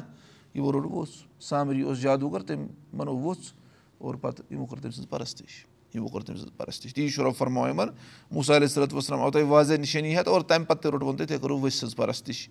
یِمو 0.54 0.72
روٚٹ 0.72 0.84
ووٚژھ 0.84 1.42
سامری 1.42 1.82
اوس 1.82 2.00
جادوٗگر 2.00 2.40
تٔمۍ 2.40 2.66
وَنو 2.98 3.16
ووٚژھ 3.16 3.52
اور 3.98 4.14
پَتہٕ 4.14 4.44
یِمو 4.50 4.66
کٔر 4.66 4.78
تٔمۍ 4.80 4.92
سٕنٛز 4.92 5.08
پَرستِش 5.08 5.66
یِمو 5.94 6.08
کوٚر 6.08 6.22
تٔمۍ 6.22 6.36
سٕنٛز 6.36 6.56
پَرستِش 6.56 6.94
تی 6.94 7.08
چھُ 7.08 7.22
رۄب 7.22 7.36
فرماو 7.38 7.68
یِمَن 7.68 7.88
موسا 8.30 8.56
علیہ 8.56 8.68
صرت 8.68 8.94
وسلام 8.94 9.20
آو 9.20 9.30
تۄہہِ 9.30 9.46
واضح 9.48 9.74
نِشٲنی 9.74 10.14
ہٮ۪تھ 10.16 10.28
اور 10.28 10.40
تَمہِ 10.40 10.66
پَتہٕ 10.66 10.82
تہِ 10.82 10.90
روٚٹوُن 10.90 11.16
تۄہہِ 11.16 11.28
تُہۍ 11.28 11.40
کٔرٕو 11.40 11.58
ؤسۍ 11.58 11.76
سٕنٛز 11.78 11.96
پَرستِش 11.96 12.48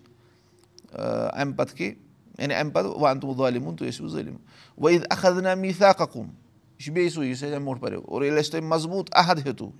اَمہِ 0.92 1.56
پَتہٕ 1.56 1.76
کہِ 1.76 1.94
یعنی 2.38 2.54
اَمہِ 2.54 2.72
پَتہٕ 2.72 3.00
وَن 3.00 3.20
تِمو 3.20 3.34
ظٲلِمُن 3.34 3.76
تُہۍ 3.76 3.88
ٲسِو 3.88 4.08
ظٲلِم 4.08 4.36
وۄنۍ 4.78 5.04
اَکھ 5.10 5.26
نا 5.42 5.54
میٖسا 5.54 5.92
کَکُم 5.92 6.26
یہِ 6.26 6.84
چھُ 6.84 6.92
بیٚیہِ 6.92 7.12
سُے 7.12 7.26
یُس 7.26 7.42
اَسہِ 7.42 7.54
اَمہِ 7.54 7.64
برونٛٹھ 7.66 7.82
پَریو 7.82 8.00
اور 8.06 8.22
ییٚلہِ 8.22 8.40
اَسہِ 8.40 8.52
تۄہہِ 8.52 8.64
مضبوٗط 8.64 9.10
عحد 9.12 9.46
ہیٚتوٗ 9.46 9.70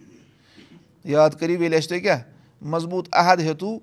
یاد 1.05 1.31
کٔرِو 1.41 1.63
ییٚلہِ 1.63 1.79
اَسہِ 1.79 1.89
تۄہہِ 1.89 2.03
کیٛاہ 2.03 2.21
مضبوٗط 2.63 3.09
عحد 3.13 3.37
ہیٚتوٗ 3.41 3.79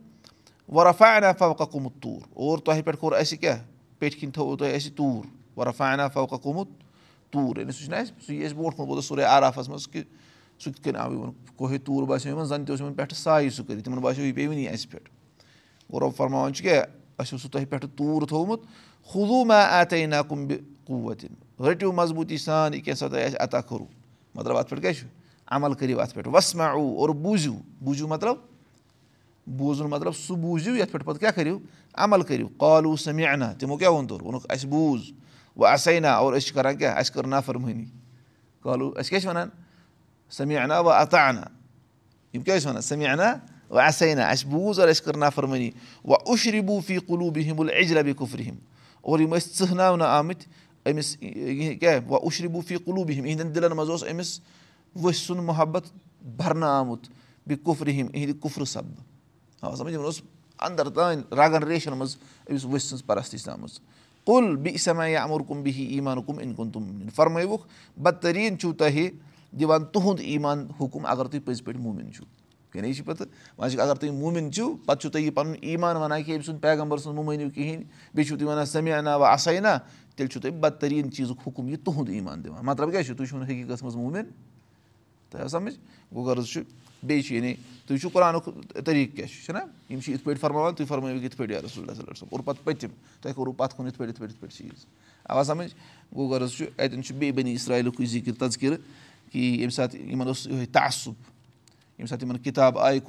وۄرفا 0.70 1.16
انا 1.16 1.32
فوقہ 1.40 1.64
گوٚمُت 1.74 2.02
توٗر 2.02 2.22
اور 2.34 2.58
تۄہہِ 2.58 2.84
پٮ۪ٹھ 2.86 2.98
کوٚر 2.98 3.14
اَسہِ 3.20 3.40
کیٛاہ 3.40 3.60
پیٚٹھۍ 4.00 4.20
کِنۍ 4.20 4.34
تھوٚوُ 4.34 4.58
تۄہہِ 4.58 4.76
اَسہِ 4.76 4.96
توٗر 4.96 5.26
وۄرفا 5.58 5.92
انا 5.94 6.08
فوقہ 6.08 6.36
گوٚمُت 6.46 6.68
توٗر 7.32 7.60
یعنی 7.60 7.72
سُہ 7.72 7.84
چھُنہ 7.84 7.96
اَسہِ 7.96 8.26
سُہ 8.26 8.34
یہِ 8.34 8.46
اَسہِ 8.46 8.56
برونٛٹھ 8.58 8.76
کُن 8.78 8.88
ووت 8.90 9.04
سورُے 9.04 9.24
آرافَس 9.24 9.70
منٛز 9.70 9.88
کہِ 9.88 10.04
سُہ 10.60 10.72
کِتھ 10.72 10.82
کٔنۍ 10.84 11.00
آو 11.00 11.14
یِمَن 11.14 11.32
کوہے 11.56 11.78
توٗر 11.78 12.04
باسیٚو 12.08 12.34
یِمَن 12.34 12.46
زَن 12.46 12.66
تہِ 12.66 12.72
اوس 12.72 12.82
یِمَن 12.82 12.94
پٮ۪ٹھٕ 12.94 13.18
سایہِ 13.18 13.52
سُہ 13.52 13.64
کٔرِتھ 13.68 13.84
تِمَن 13.86 14.00
باسیٚو 14.00 14.26
یہِ 14.26 14.36
پیٚیہِ 14.36 14.50
وٕنی 14.50 14.68
اَسہِ 14.68 14.92
پٮ۪ٹھ 14.92 15.10
غورو 15.92 16.10
فرماوان 16.18 16.54
چھُ 16.54 16.64
کیٛاہ 16.64 16.84
اَسہِ 17.18 17.34
اوس 17.34 17.42
سُہ 17.42 17.50
تۄہہِ 17.52 17.70
پٮ۪ٹھٕ 17.70 17.90
توٗر 17.98 18.26
تھوٚومُت 18.28 18.62
حضوٗ 19.16 19.46
ما 19.46 19.62
آتے 19.80 20.06
نا 20.06 20.22
کُمبہِ 20.22 20.58
قوتِن 20.86 21.34
رٔٹِو 21.64 21.92
مضبوٗطی 21.92 22.38
سان 22.38 22.74
یہِ 22.74 22.84
کینٛژھا 22.84 23.08
تۄہہِ 23.08 23.26
اَسہِ 23.26 23.40
عطا 23.42 23.62
کوٚروٗ 23.62 23.88
مطلب 24.36 24.58
اَتھ 24.58 24.70
پٮ۪ٹھ 24.70 24.82
کیٛاہ 24.82 24.94
چھُ 24.94 25.08
عمل 25.48 25.74
کٔرِو 25.74 26.00
اَتھ 26.02 26.14
پٮ۪ٹھ 26.14 26.28
وَسما 26.34 26.66
اور 26.68 27.10
بوٗزِو 27.10 27.56
بوٗزِو 27.82 28.08
مطلب 28.08 28.36
بوٗزُن 29.48 29.90
مطلب 29.90 30.16
سُہ 30.16 30.36
بوٗزِو 30.36 30.76
یَتھ 30.76 30.92
پٮ۪ٹھ 30.92 31.06
پَتہٕ 31.06 31.20
کیٛاہ 31.20 31.32
کٔرِو 31.32 31.58
عمل 31.94 32.22
کٔرِو 32.22 32.48
کالوٗ 32.48 32.96
سَمیانا 32.96 33.52
تِمو 33.54 33.78
کیٛاہ 33.78 33.92
ووٚن 33.92 34.08
تورٕ 34.08 34.24
ووٚنُکھ 34.24 34.46
اَسہِ 34.50 34.70
بوٗز 34.70 35.02
وۄنۍ 35.58 35.74
اَسَینا 35.74 36.12
اور 36.14 36.34
أسۍ 36.34 36.46
چھِ 36.48 36.54
کَران 36.54 36.78
کیٛاہ 36.78 36.98
اَسہِ 37.00 37.14
کٔر 37.14 37.28
نافرمٲنی 37.28 37.86
کالوٗ 38.64 38.92
أسۍ 39.00 39.10
کیٛاہ 39.10 39.22
چھِ 39.22 39.28
وَنان 39.30 39.50
سَمیانا 40.30 40.80
وَ 40.80 40.92
اَتا 40.94 41.28
اَنا 41.28 41.44
یِم 42.34 42.42
کیٛاہ 42.42 42.58
ٲسۍ 42.58 42.68
وَنان 42.68 42.82
سَمیانا 42.82 43.34
وَ 43.70 43.82
اَسَینا 43.82 44.28
اَسہِ 44.30 44.48
بوٗز 44.50 44.80
اور 44.80 44.88
اَسہِ 44.88 45.04
کٔر 45.06 45.18
نافرمٲنی 45.18 45.70
وَ 46.06 46.16
اُشرِبوٗفی 46.26 46.98
قلوٗبی 47.08 47.52
ہِم 47.52 47.60
اجربی 47.62 48.14
کُفرِم 48.14 48.56
اور 49.02 49.20
یِم 49.20 49.36
ٲسۍ 49.36 49.54
ژٕہناونہٕ 49.58 50.08
آمٕتۍ 50.08 50.46
أمِس 50.90 51.18
کیٛاہ 51.80 52.00
وَ 52.10 52.20
اُشرِبوٗفی 52.24 52.76
قلوٗبی 52.86 53.20
ہِم 53.20 53.26
یِہِنٛدٮ۪ن 53.26 53.56
دِلَن 53.56 53.76
منٛز 53.78 53.90
اوس 53.90 54.04
أمِس 54.12 54.40
ؤسۍ 54.96 55.14
سُنٛد 55.26 55.44
محبت 55.44 55.86
بَرنہٕ 56.38 56.70
آمُت 56.70 57.08
بیٚیہِ 57.48 57.64
کُفرِم 57.66 57.96
یِہِنٛدِ 57.96 58.40
کُفرٕ 58.42 58.66
سَبہٕ 58.66 59.04
آ 59.62 59.76
سَمجھ 59.76 59.94
یِمَن 59.94 60.06
اوس 60.06 60.22
اَندَر 60.60 60.90
تانۍ 60.90 61.22
رَگَن 61.32 61.64
ریشَن 61.64 61.98
منٛز 61.98 62.16
أمِس 62.50 62.66
ؤسۍ 62.66 62.80
سٕنٛز 62.80 63.06
پَرستی 63.06 63.38
آمٕژ 63.52 63.80
کُل 64.28 64.56
بہِ 64.56 64.78
سَما 64.78 65.08
یا 65.08 65.24
اَمُر 65.24 65.42
کُم 65.42 65.64
بِہی 65.64 65.86
ایٖمان 65.86 66.22
کُم 66.22 66.38
اِن 66.40 66.54
کُن 66.54 66.72
تِم 66.72 67.10
فرمٲیوُکھ 67.16 67.68
بدتریٖن 67.98 68.60
چھُو 68.60 68.74
تۄہہِ 68.74 69.10
دِوان 69.60 69.86
تُہُنٛد 69.86 70.20
ایٖمان 70.20 70.68
حُکُم 70.82 71.06
اگر 71.06 71.26
تُہۍ 71.26 71.42
پٔزۍ 71.46 71.64
پٲٹھۍ 71.66 71.82
موٗمِن 71.82 72.12
چھُو. 72.12 72.26
یہِ 72.76 72.96
چھِ 72.96 73.06
پَتہٕ؟ 73.06 73.28
وۄنۍ 73.58 73.70
چھِ 73.72 73.80
اگر 73.80 73.96
تُہۍ 73.96 74.12
موٗمِن 74.12 74.52
چھِو 74.52 74.76
پَتہٕ 74.86 75.02
چھُو 75.02 75.10
تۄہہِ 75.10 75.26
یہِ 75.26 75.34
پَنُن 75.34 75.54
ایٖمان 75.62 75.96
وَنان 75.96 76.24
کہِ 76.24 76.36
أمۍ 76.36 76.44
سُنٛد 76.46 76.62
پیغمبر 76.62 76.98
سٕنٛز 76.98 77.16
مہٕ 77.16 77.26
مٲنِو 77.26 77.50
کِہیٖنۍ 77.50 77.84
بیٚیہِ 78.14 78.28
چھُو 78.28 78.38
تُہۍ 78.38 78.48
وَنان 78.48 78.66
سَمیانا 78.66 79.16
وَ 79.16 79.26
اَسَینا 79.26 79.78
تیٚلہِ 80.16 80.32
چھُو 80.32 80.42
تۄہہِ 80.42 80.60
بدتریٖن 80.60 81.12
چیٖزُک 81.12 81.38
حُکُم 81.48 81.70
یہِ 81.70 81.78
تُہُنٛد 81.84 82.10
ایٖمان 82.10 82.44
دِوان. 82.44 82.66
مطلب 82.66 82.90
کیٛاہ 82.92 83.04
چھُ؟ 83.04 83.16
تُہۍ 83.16 83.28
چھُو 83.28 83.38
نہٕ 83.38 83.48
حقیٖقتَس 83.48 83.84
منٛز 83.84 83.96
موٗمِن 83.96 84.26
تۄہہِ 85.30 85.42
آو 85.44 85.48
سَمٕجھ 85.50 86.16
غرض 86.26 86.48
چھُ 86.48 86.62
بیٚیہِ 87.04 87.24
چھُ 87.26 87.36
یعنی 87.36 87.54
تُہۍ 87.54 87.96
وٕچھِو 87.96 88.10
قۄرانُک 88.14 88.44
طٔریٖقہٕ 88.86 89.16
کیٛاہ 89.16 89.28
چھُ 89.28 89.46
چھُنہ 89.46 89.60
یِم 89.90 90.00
چھِ 90.00 90.12
یِتھ 90.14 90.24
پٲٹھۍ 90.24 90.40
فرماوان 90.42 90.74
تُہۍ 90.76 90.88
فرمٲیِو 90.88 91.24
یِتھ 91.24 91.38
پٲٹھۍ 91.38 91.64
رسول 91.66 91.90
اللہ 91.90 92.14
صٲب 92.20 92.28
اور 92.32 92.40
پَتہٕ 92.40 92.64
پٔتِم 92.64 92.90
تۄہہِ 93.22 93.36
کوٚروٗ 93.36 93.54
پَتھ 93.58 93.76
کُن 93.76 93.86
یِتھ 93.88 93.98
پٲٹھۍ 93.98 94.10
یِتھ 94.10 94.20
پٲٹھۍ 94.20 94.32
یِتھ 94.32 94.42
پٲٹھۍ 94.42 94.58
چیٖز 94.58 94.86
آوا 95.30 95.44
سَمٕجھ 95.44 95.74
غرض 96.32 96.52
چھُ 96.52 96.66
اَتٮ۪ن 96.78 97.04
چھُ 97.04 97.16
بیٚیہِ 97.16 97.36
بَنی 97.36 97.54
اِسرایلُکُے 97.54 98.06
ذِکِر 98.06 98.34
تَزکِرٕ 98.40 98.78
کہِ 99.32 99.42
ییٚمہِ 99.42 99.74
ساتہٕ 99.74 100.00
یِمن 100.10 100.28
اوس 100.28 100.46
یِہوے 100.48 100.66
تعصُب 100.66 101.14
ییٚمہِ 101.14 102.10
ساتہٕ 102.10 102.24
یِمن 102.24 102.38
کِتاب 102.44 102.80
آیہِ 102.80 103.02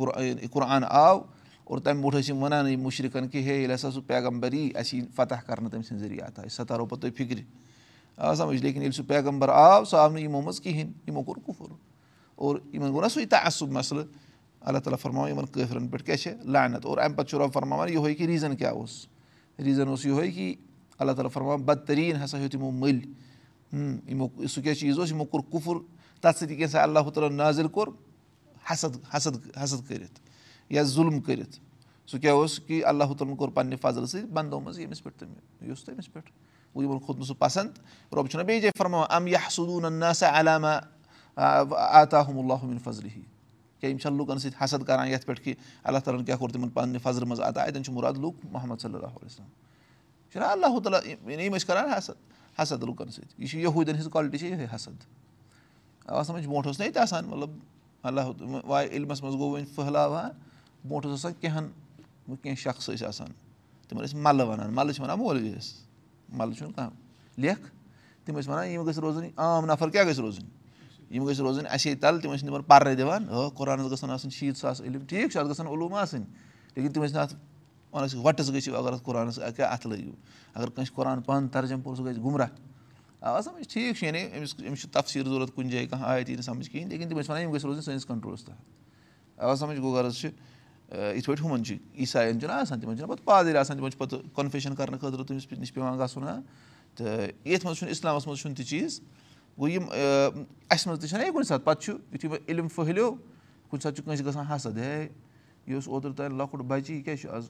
قُرآن 0.52 0.84
آو 0.88 1.20
اور 1.64 1.78
تَمہِ 1.78 2.02
برونٛٹھ 2.02 2.25
ٲسۍ 2.25 2.30
یِم 2.30 2.42
وَنان 2.42 2.68
یِم 2.68 2.82
مُشرِقن 2.82 3.28
کہِ 3.28 3.44
ہے 3.46 3.54
ییٚلہِ 3.54 3.75
ہسا 3.75 3.90
سُہ 3.90 4.00
پیغمبر 4.06 4.52
یی 4.52 4.70
اَسہِ 4.75 4.98
یی 4.98 5.04
فتح 5.14 5.46
کرنہٕ 5.46 5.70
تٔمۍ 5.70 5.82
سٕنٛدِ 5.82 6.00
ذٔریعہٕ 6.00 6.28
أسۍ 6.28 6.46
ہسا 6.46 6.64
تَرو 6.64 6.87
پَتہٕ 6.87 7.00
تُہۍ 7.00 7.16
فِکرِ 7.16 7.42
آ 8.16 8.34
سَمجھ 8.34 8.62
لیکِن 8.62 8.82
ییٚلہِ 8.82 8.96
سُہ 8.96 9.02
پیغمبر 9.08 9.48
آو 9.48 9.84
سُہ 9.84 9.96
آو 9.96 10.10
نہٕ 10.10 10.22
یِمو 10.22 10.40
منٛز 10.40 10.60
کِہینۍ 10.60 10.92
یِمو 11.06 11.22
کوٚر 11.22 11.38
کُفُر 11.46 11.88
اور 12.38 12.57
یِمن 12.73 12.88
گوٚو 12.88 13.00
نا 13.00 13.09
سُے 13.09 13.26
تعصُب 13.26 13.71
مَسلہٕ 13.73 14.04
اللہ 14.61 14.78
تعالیٰ 14.78 14.99
فرماو 14.99 15.28
یِمن 15.28 15.47
کٲفرَن 15.47 15.88
پؠٹھ 15.88 16.04
کیاہ 16.04 16.16
چھِ 16.16 16.33
لینت 16.45 16.87
اور 16.87 16.99
اَمہِ 16.99 17.16
پَتہٕ 17.16 17.30
چھُ 17.30 17.38
رۄب 17.38 17.52
فرماوان 17.52 17.88
یِہوے 17.88 18.14
کہِ 18.14 18.26
ریٖزن 18.26 18.57
کیاہ 18.57 18.73
اوس؟ 18.73 19.07
ریٖزن 19.64 19.88
اوس 19.88 20.07
یِہوے 20.07 20.30
کہِ 20.30 20.54
اللہ 20.99 21.12
تعالیٰ 21.12 21.30
فرماوان 21.33 21.62
بدتریٖن 21.62 22.25
ہسا 22.25 22.38
ہیوٚت 22.38 22.54
یِمو 22.54 22.71
مٔلۍ 22.71 23.07
یِمو 24.09 24.47
سُہ 24.47 24.62
کیاہ 24.62 24.75
چیٖز 24.75 24.99
اوس؟ 24.99 25.11
یِمو 25.11 25.25
کوٚر 25.25 25.50
کُفُر 25.50 25.76
تَتھ 26.21 26.38
سۭتۍ 26.38 26.49
کیٛاہ 26.49 26.71
سا 26.71 26.83
اللہ 26.83 27.11
تعالیٰ 27.14 27.37
ناظِر 27.37 27.66
کوٚر 27.66 27.88
حسد 28.73 29.16
حسد 29.16 29.59
حسد 29.64 29.88
کٔرِتھ 29.88 30.21
یا 30.71 30.83
ظُلم 30.83 31.21
کٔرِتھ 31.21 31.61
سُہ 32.07 32.18
کیاہ 32.18 32.35
اوس؟ 32.35 32.61
کہِ 32.66 32.85
اللہ 32.85 33.04
تعالیٰ 33.04 33.30
ہن 33.30 33.37
کوٚر 33.37 33.50
پَنٕنہِ 33.50 33.80
فضلہٕ 33.80 34.07
سۭتۍ 34.07 34.26
بنٛدو 34.26 34.61
منٛز 34.61 34.78
ییٚمِس 34.78 35.02
پٮ۪ٹھ 35.02 35.25
اوس 35.68 35.85
تٔمِس 35.85 36.12
پٮ۪ٹھ 36.12 36.30
گوٚو 36.75 36.85
یِمن 36.85 36.99
کھوٚت 36.99 37.18
نہٕ 37.18 37.26
سُہ 37.26 37.35
پَسنٛد۔ 37.38 37.78
رۄب 38.12 38.28
چھُنہ 38.28 38.42
بیٚیہِ 38.42 38.62
جایہِ 38.62 38.78
فرماوان 38.78 39.07
اَم 39.11 39.26
یا 39.26 39.38
سُدوٗن 39.50 39.92
نہ 39.92 40.12
سا 40.16 40.80
اللہُن 41.38 42.78
فضلہِ 42.78 43.11
ہی 43.16 43.23
کیٛاہ 43.80 43.90
یِم 43.90 43.99
چھےٚ 43.99 44.16
لُکَن 44.16 44.38
سۭتۍ 44.38 44.64
حسد 44.64 44.85
کَران 44.85 45.09
یَتھ 45.09 45.26
پٮ۪ٹھ 45.26 45.40
کہِ 45.40 45.54
اللہ 45.85 45.99
تعالیٰ 45.99 46.21
ہَن 46.21 46.26
کیاہ 46.26 46.37
کوٚر 46.37 46.52
تِمن 46.52 46.68
پَننہِ 46.68 47.02
فضرٕ 47.02 47.26
منٛز 47.26 47.40
عطا 47.40 47.62
اَتؠن 47.62 47.85
چھُ 47.85 47.92
مُراد 47.92 48.12
لُکھ 48.12 48.47
محمد 48.50 48.76
صلی 48.76 48.95
اللہ 48.95 49.07
علیہ 49.07 49.26
وسلم۔ 49.26 49.47
چھُنہ 50.33 50.45
اللہ 50.45 50.80
تعالیٰ 50.80 51.00
یِم 51.40 51.54
ٲسۍ 51.54 51.66
کَران 51.66 51.90
حسد 51.90 52.33
حسد 52.62 52.83
لُکَن 52.83 53.09
سۭتۍ۔ 53.09 53.35
یہِ 53.38 53.49
چھِ 53.49 53.59
یہوٗدٮ۪ن 53.59 53.95
ہِنٛز 53.95 54.09
کالٹی 54.12 54.38
چھِ 54.38 54.47
یِہے 54.47 54.66
حسد۔ 54.75 55.04
آ 56.07 56.23
سَمجھ 56.23 56.47
برونٛٹھ 56.47 56.66
اوس 56.66 56.78
نہ 56.78 56.85
ییٚتہِ 56.85 57.02
آسان 57.02 57.25
مطلب 57.26 57.50
اللہ 58.02 58.21
واے 58.64 58.88
علمَس 58.88 59.23
منٛز 59.23 59.35
گوٚو 59.35 59.50
وۄنۍ 59.50 59.66
پھٔہلاوان۔ 59.75 60.30
برونٛٹھ 60.85 61.07
اوس 61.07 61.21
آسان 61.21 61.33
کینٛہہ 61.40 61.59
ہن 61.59 62.37
کینٛہہ 62.37 62.54
شخص 62.54 62.90
ٲسۍ 62.90 63.09
آسان۔ 63.09 63.28
تِمن 63.88 64.04
ٲسۍ 64.04 64.18
مَلہٕ 64.21 64.47
وَنان 64.47 64.75
مَلہٕ 64.75 64.92
چھِ 64.92 65.02
وَنان 65.02 65.18
مولوِیَس 65.18 65.75
مَلہٕ 66.28 66.54
چھُنہٕ 66.54 66.75
کانٛہہ۔ 66.75 66.95
لیکھ 67.37 67.61
تِم 68.25 68.38
ٲسۍ 68.38 68.52
وَنان 68.52 68.68
یِم 68.68 68.83
گٔژھۍ 68.83 69.00
روزٕنۍ 69.00 69.28
عام 69.37 69.66
نَفر 69.66 69.90
کیٛاہ 69.90 70.07
گژھِ 70.07 70.21
روزٕنۍ 70.21 70.57
یِم 71.10 71.24
گٔژھۍ 71.26 71.42
روزٕنۍ 71.44 71.68
اَسے 71.70 71.94
تَل 71.94 72.20
تِم 72.20 72.32
ٲسۍ 72.32 72.44
نہٕ 72.44 72.52
تِمن 72.52 72.62
پَرنہٕ 72.62 72.96
دِوان 72.96 73.28
ہو 73.28 73.48
قۄرانَس 73.50 73.92
گژھن 73.92 74.10
آسٕنۍ 74.10 74.30
شیٖتھ 74.30 74.58
ساس 74.58 74.80
علم 74.80 75.04
ٹھیٖک 75.08 75.30
چھُ 75.32 75.40
اَتھ 75.40 75.48
گژھن 75.50 75.66
علوٗم 75.66 75.94
آسٕنۍ 75.94 76.24
لیکِن 76.76 76.92
تِم 76.92 77.02
ٲسۍ 77.04 77.12
نہٕ 77.14 77.22
اَتھ 77.22 77.34
وَنان 77.92 78.08
وَٹٕس 78.24 78.50
گٔژھِو 78.52 78.76
اگر 78.76 78.92
اَتھ 78.92 79.02
قۄرانَس 79.04 79.38
کیٛاہ 79.56 79.72
اَتھٕ 79.72 79.90
لٲگِو 79.90 80.12
اگر 80.54 80.70
کٲنٛسہِ 80.70 80.94
قۄران 80.94 81.20
پانہٕ 81.22 81.50
ترجم 81.52 81.80
پوٚر 81.80 81.96
سُہ 81.96 82.04
گژھِ 82.04 82.22
گُمراہ 82.24 82.48
آ 83.20 83.40
سَمجھ 83.40 83.68
ٹھیٖک 83.68 83.96
چھُ 83.96 84.06
یعنی 84.06 84.22
أمِس 84.36 84.54
أمِس 84.68 84.80
چھُ 84.80 84.88
تفصیٖل 84.92 85.24
ضوٚرَتھ 85.28 85.52
کُنہِ 85.54 85.70
جایہِ 85.72 85.88
کانٛہہ 85.90 86.06
آیہِ 86.08 86.28
یی 86.28 86.34
نہٕ 86.34 86.44
سَمجھ 86.44 86.70
کِہیٖنۍ 86.70 86.90
لیکِن 86.90 87.08
تِم 87.08 87.18
ٲسۍ 87.18 87.30
وَنان 87.30 87.42
یِم 87.42 87.52
گٔژھۍ 87.52 87.66
روزٕنۍ 87.66 87.84
سٲنِس 87.84 88.06
کَنٹرولَس 88.06 88.44
آ 89.38 89.54
سَمجھ 89.54 89.78
گوٚو 89.80 89.94
غرض 89.94 90.16
چھِ 90.16 90.28
یِتھ 91.16 91.26
پٲٹھۍ 91.26 91.44
ہُمَن 91.44 91.64
چھِ 91.64 91.76
عیٖسایَن 91.98 92.40
چھُنہ 92.40 92.52
آسان 92.52 92.80
تِمَن 92.80 92.96
چھِنہ 92.96 93.08
پَتہٕ 93.08 93.24
پادٕرۍ 93.24 93.56
آسان 93.56 93.76
تِمَن 93.76 93.90
چھِ 93.90 93.98
پَتہٕ 93.98 94.20
کَنفیشَن 94.36 94.74
کَرنہٕ 94.74 95.00
خٲطرٕ 95.00 95.26
تٔمِس 95.26 95.52
نِش 95.58 95.72
پیٚوان 95.74 95.98
گژھُن 95.98 96.22
ہا 96.22 96.40
تہٕ 96.96 97.30
ییٚتھۍ 97.44 97.64
منٛز 97.64 97.78
چھُنہٕ 97.78 97.90
اِسلامَس 97.90 98.26
منٛز 98.26 98.38
چھُنہٕ 98.40 98.56
تہِ 98.56 98.64
چیٖز 98.66 99.00
گوٚو 99.58 99.68
یِم 99.68 99.84
اَسہِ 100.70 100.88
منٛز 100.88 101.00
تہِ 101.00 101.08
چھَنہ 101.08 101.22
یہِ 101.22 101.32
کُنہِ 101.32 101.46
ساتہٕ 101.46 101.64
پَتہٕ 101.64 101.82
چھُ 101.82 101.92
یُتھُے 102.12 102.28
وۄنۍ 102.28 102.48
علم 102.48 102.68
پھٔہلیو 102.68 103.10
کُنہِ 103.68 103.82
ساتہٕ 103.82 103.96
چھُ 103.96 104.04
کٲنٛسہِ 104.04 104.26
گژھان 104.26 104.46
حسد 104.46 104.78
ہے 104.78 105.08
یہِ 105.66 105.74
اوس 105.74 105.88
اوترٕ 105.88 106.14
تانۍ 106.16 106.36
لۄکُٹ 106.38 106.60
بَچہِ 106.60 106.94
یہِ 106.94 107.04
کیٛاہ 107.04 107.16
چھُ 107.16 107.30
آز 107.30 107.48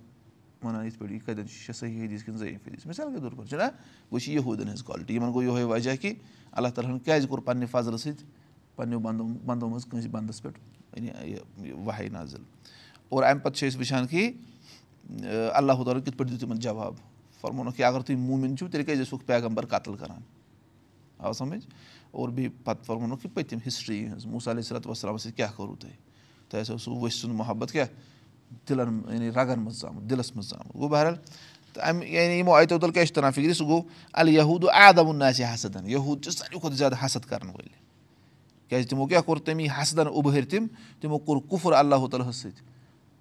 وَنان 0.63 0.87
یِتھ 0.87 0.99
پٲٹھۍ 0.99 1.13
یہِ 1.13 1.21
کَتٮ۪ن 1.27 1.49
چھُ 1.49 1.69
یہِ 1.69 1.75
صحیح 1.77 2.05
حدیٖث 2.05 2.25
کِنہٕ 2.25 2.39
ضعیف 2.39 2.67
حدیٖث 2.67 2.87
مِثال 2.87 3.13
کے 3.15 3.21
طور 3.21 3.33
پر 3.37 3.45
چھُنہ 3.47 3.63
گوٚو 4.11 4.19
چھِ 4.19 4.39
ہٕنٛز 4.39 4.83
کالٹی 4.83 5.15
یِمَن 5.15 5.33
گوٚو 5.33 5.43
یِہوے 5.43 5.65
وجہ 5.65 5.97
کہِ 6.01 6.15
اللہ 6.53 6.69
تعالیٰ 6.75 6.93
ہَن 6.93 6.99
کیٛازِ 6.99 7.29
کوٚر 7.29 7.41
پنٛنہِ 7.45 7.69
فضلہٕ 7.71 7.99
سۭتۍ 7.99 8.25
پنٛنیو 8.77 8.99
بنٛدو 9.01 9.25
بنٛدو 9.25 9.69
منٛز 9.69 9.85
کٲنٛسہِ 9.85 10.11
بنٛدَس 10.11 10.43
پٮ۪ٹھ 10.43 10.59
یہِ 10.99 11.73
وَہے 11.85 12.09
نظل 12.13 12.43
اور 13.09 13.23
اَمہِ 13.23 13.43
پَتہٕ 13.43 13.59
چھِ 13.59 13.69
أسۍ 13.69 13.79
وٕچھان 13.79 14.07
کہِ 14.07 14.33
اللہ 15.55 15.85
تعالیٰ 15.85 16.03
کِتھ 16.05 16.17
پٲٹھۍ 16.17 16.31
دیُت 16.31 16.41
تِمَن 16.41 16.59
جواب 16.59 16.95
فرمونُکھ 17.41 17.77
کہِ 17.77 17.85
اگر 17.85 18.01
تُہۍ 18.01 18.17
موٗمِن 18.17 18.57
چھِو 18.57 18.69
تیٚلہِ 18.69 18.87
کیٛازِ 18.87 19.03
ٲسوُکھ 19.03 19.25
پیغمبر 19.27 19.67
قتٕل 19.67 19.97
کَران 19.97 20.21
آو 21.19 21.33
سَمٕجھ 21.33 21.67
اور 22.11 22.29
بیٚیہِ 22.29 22.65
پَتہٕ 22.65 22.85
فرمونُکھ 22.87 23.23
کہِ 23.23 23.35
پٔتِم 23.35 23.59
ہِسٹرٛی 23.67 24.05
ہٕنٛز 24.07 24.27
مُصعلیٰ 24.27 24.63
صلات 24.63 24.87
وَسلامَس 24.87 25.23
سۭتۍ 25.23 25.37
کیٛاہ 25.37 25.53
کوٚروٕ 25.57 25.77
تۄہہِ 25.81 25.95
تۄہہِ 26.49 26.63
ہَسا 26.63 26.73
اوسوُ 26.73 26.97
ؤسۍ 26.97 27.21
سُنٛد 27.21 27.35
محبت 27.35 27.73
کیٛاہ 27.73 27.89
دِلَن 28.69 29.01
یعنی 29.13 29.31
رگَن 29.31 29.59
منٛز 29.61 29.81
ژامُت 29.81 30.11
دِلَس 30.11 30.35
منٛز 30.37 30.51
ژامُت 30.51 30.75
گوٚو 30.75 30.89
بہرحال 30.89 31.17
تہٕ 31.73 31.89
اَمہِ 31.89 32.09
یعنی 32.11 32.39
یِمو 32.39 32.55
آیتو 32.55 32.79
تَل 32.79 32.91
کیٛاہ 32.91 33.07
چھُ 33.07 33.15
تَران 33.15 33.33
فِکرِ 33.33 33.55
سُہ 33.55 33.67
گوٚو 33.67 33.83
اَلہٕ 34.15 34.33
یہوٗد 34.35 34.65
عادمُن 34.75 35.23
آسہِ 35.23 35.45
حسدَن 35.55 35.91
یہوٗد 35.91 36.23
چھِ 36.25 36.33
ساروی 36.33 36.59
کھۄتہٕ 36.61 36.77
زیادٕ 36.77 37.05
حسد 37.05 37.29
کَرَن 37.29 37.49
وٲلۍ 37.49 37.77
کیٛازِ 38.69 38.89
تِمو 38.89 39.07
کیٛاہ 39.07 39.23
کوٚر 39.23 39.39
تَمی 39.45 39.67
حسدَن 39.79 40.07
اُبہٲرۍ 40.07 40.49
تِم 40.51 40.67
تِمو 41.01 41.19
کوٚر 41.19 41.41
کُفُر 41.51 41.73
اللہ 41.73 42.07
تعالیٰ 42.11 42.29
ہَس 42.29 42.37
سۭتۍ 42.37 42.67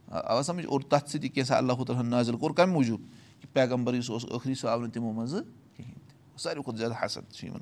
آ 0.08 0.42
سَمجھ 0.42 0.66
اور 0.66 0.82
تَتھ 0.90 1.10
سۭتی 1.12 1.30
کینٛژھا 1.30 1.58
اللہ 1.58 1.84
تعالیٰ 1.84 2.02
ہَن 2.02 2.10
نظر 2.10 2.34
کوٚر 2.34 2.52
کَمہِ 2.56 2.74
موٗجوٗب 2.74 3.02
کہِ 3.42 3.54
پیغمبر 3.54 3.94
یُس 3.94 4.10
اوس 4.10 4.26
ٲخری 4.26 4.56
سُہ 4.56 4.70
آو 4.70 4.82
نہٕ 4.82 4.92
تِمو 4.94 5.12
منٛزٕ 5.12 5.42
کِہیٖنۍ 5.76 5.94
تہِ 6.08 6.42
ساروی 6.42 6.64
کھۄتہٕ 6.64 6.80
زیادٕ 6.80 7.06
حسد 7.06 7.34
چھُ 7.34 7.46
یِمَن 7.46 7.62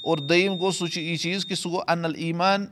اور 0.00 0.18
دوٚیِم 0.18 0.56
گوٚو 0.58 0.70
سُہ 0.70 0.86
چھُ 0.86 1.00
یہِ 1.00 1.18
چیٖز 1.18 1.46
کہِ 1.46 1.56
سُہ 1.56 1.70
گوٚو 1.70 1.82
اَنل 1.88 2.14
ایٖمان 2.16 2.66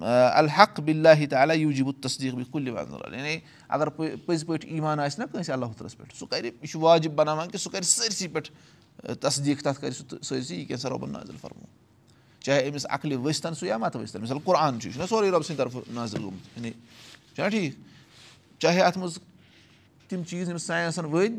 الحق 0.00 0.80
بِلّہ 0.80 1.26
تعالیٰ 1.30 1.56
یوٗجِبُ 1.56 1.92
تصدیٖق 2.02 2.34
بہِ 2.34 2.44
کُلہِ 2.50 2.72
وَنٛزل 2.72 3.14
یعنی 3.14 3.38
اگر 3.68 3.88
پٔزۍ 3.88 4.46
پٲٹھۍ 4.46 4.72
ایٖمان 4.72 5.00
آسہِ 5.00 5.18
نہ 5.20 5.24
کٲنٛسہِ 5.32 5.52
اللہ 5.52 5.66
ہَس 5.66 5.96
پٮ۪ٹھ 5.96 6.16
سُہ 6.16 6.26
کَرِ 6.30 6.44
یہِ 6.44 6.68
چھُ 6.68 6.80
واجِب 6.80 7.12
بَناوان 7.14 7.50
کہِ 7.50 7.60
سُہ 7.60 7.72
کَرِ 7.72 7.84
سٲرسٕے 7.84 8.28
پٮ۪ٹھ 8.28 8.50
تصدیٖق 9.20 9.62
تَتھ 9.62 9.80
کَرِ 9.80 9.92
سُہ 9.94 10.04
سٲرسٕے 10.22 10.56
یہِ 10.56 10.68
کینٛژھا 10.68 10.88
رۄبَن 10.88 11.10
نظر 11.10 11.36
فرمو۔ 11.40 11.66
چاہے 12.40 12.70
أمِس 12.70 12.86
عقلہِ 12.90 13.16
ؤسۍتَن 13.16 13.54
سُہ 13.54 13.66
یا 13.66 13.76
مَتہٕ 13.76 14.02
ؤسۍتَن 14.02 14.22
مِثال 14.22 14.38
قۄرآن 14.44 14.80
چھُ 14.80 14.86
یہِ 14.86 14.94
چھُنہ 14.94 15.06
سورُے 15.06 15.30
رۄب 15.30 15.42
سٕنٛدِ 15.42 15.58
طرفہٕ 15.58 15.92
نظر 15.94 16.20
گوٚمُت 16.20 16.58
یعنی 16.58 16.70
چھُنہ 17.34 17.48
ٹھیٖک 17.48 17.74
چاہے 18.60 18.80
اَتھ 18.80 18.98
منٛز 18.98 19.18
تِم 20.08 20.22
چیٖز 20.24 20.48
یِم 20.48 20.58
ساینَسَن 20.58 21.04
ؤنۍ 21.04 21.38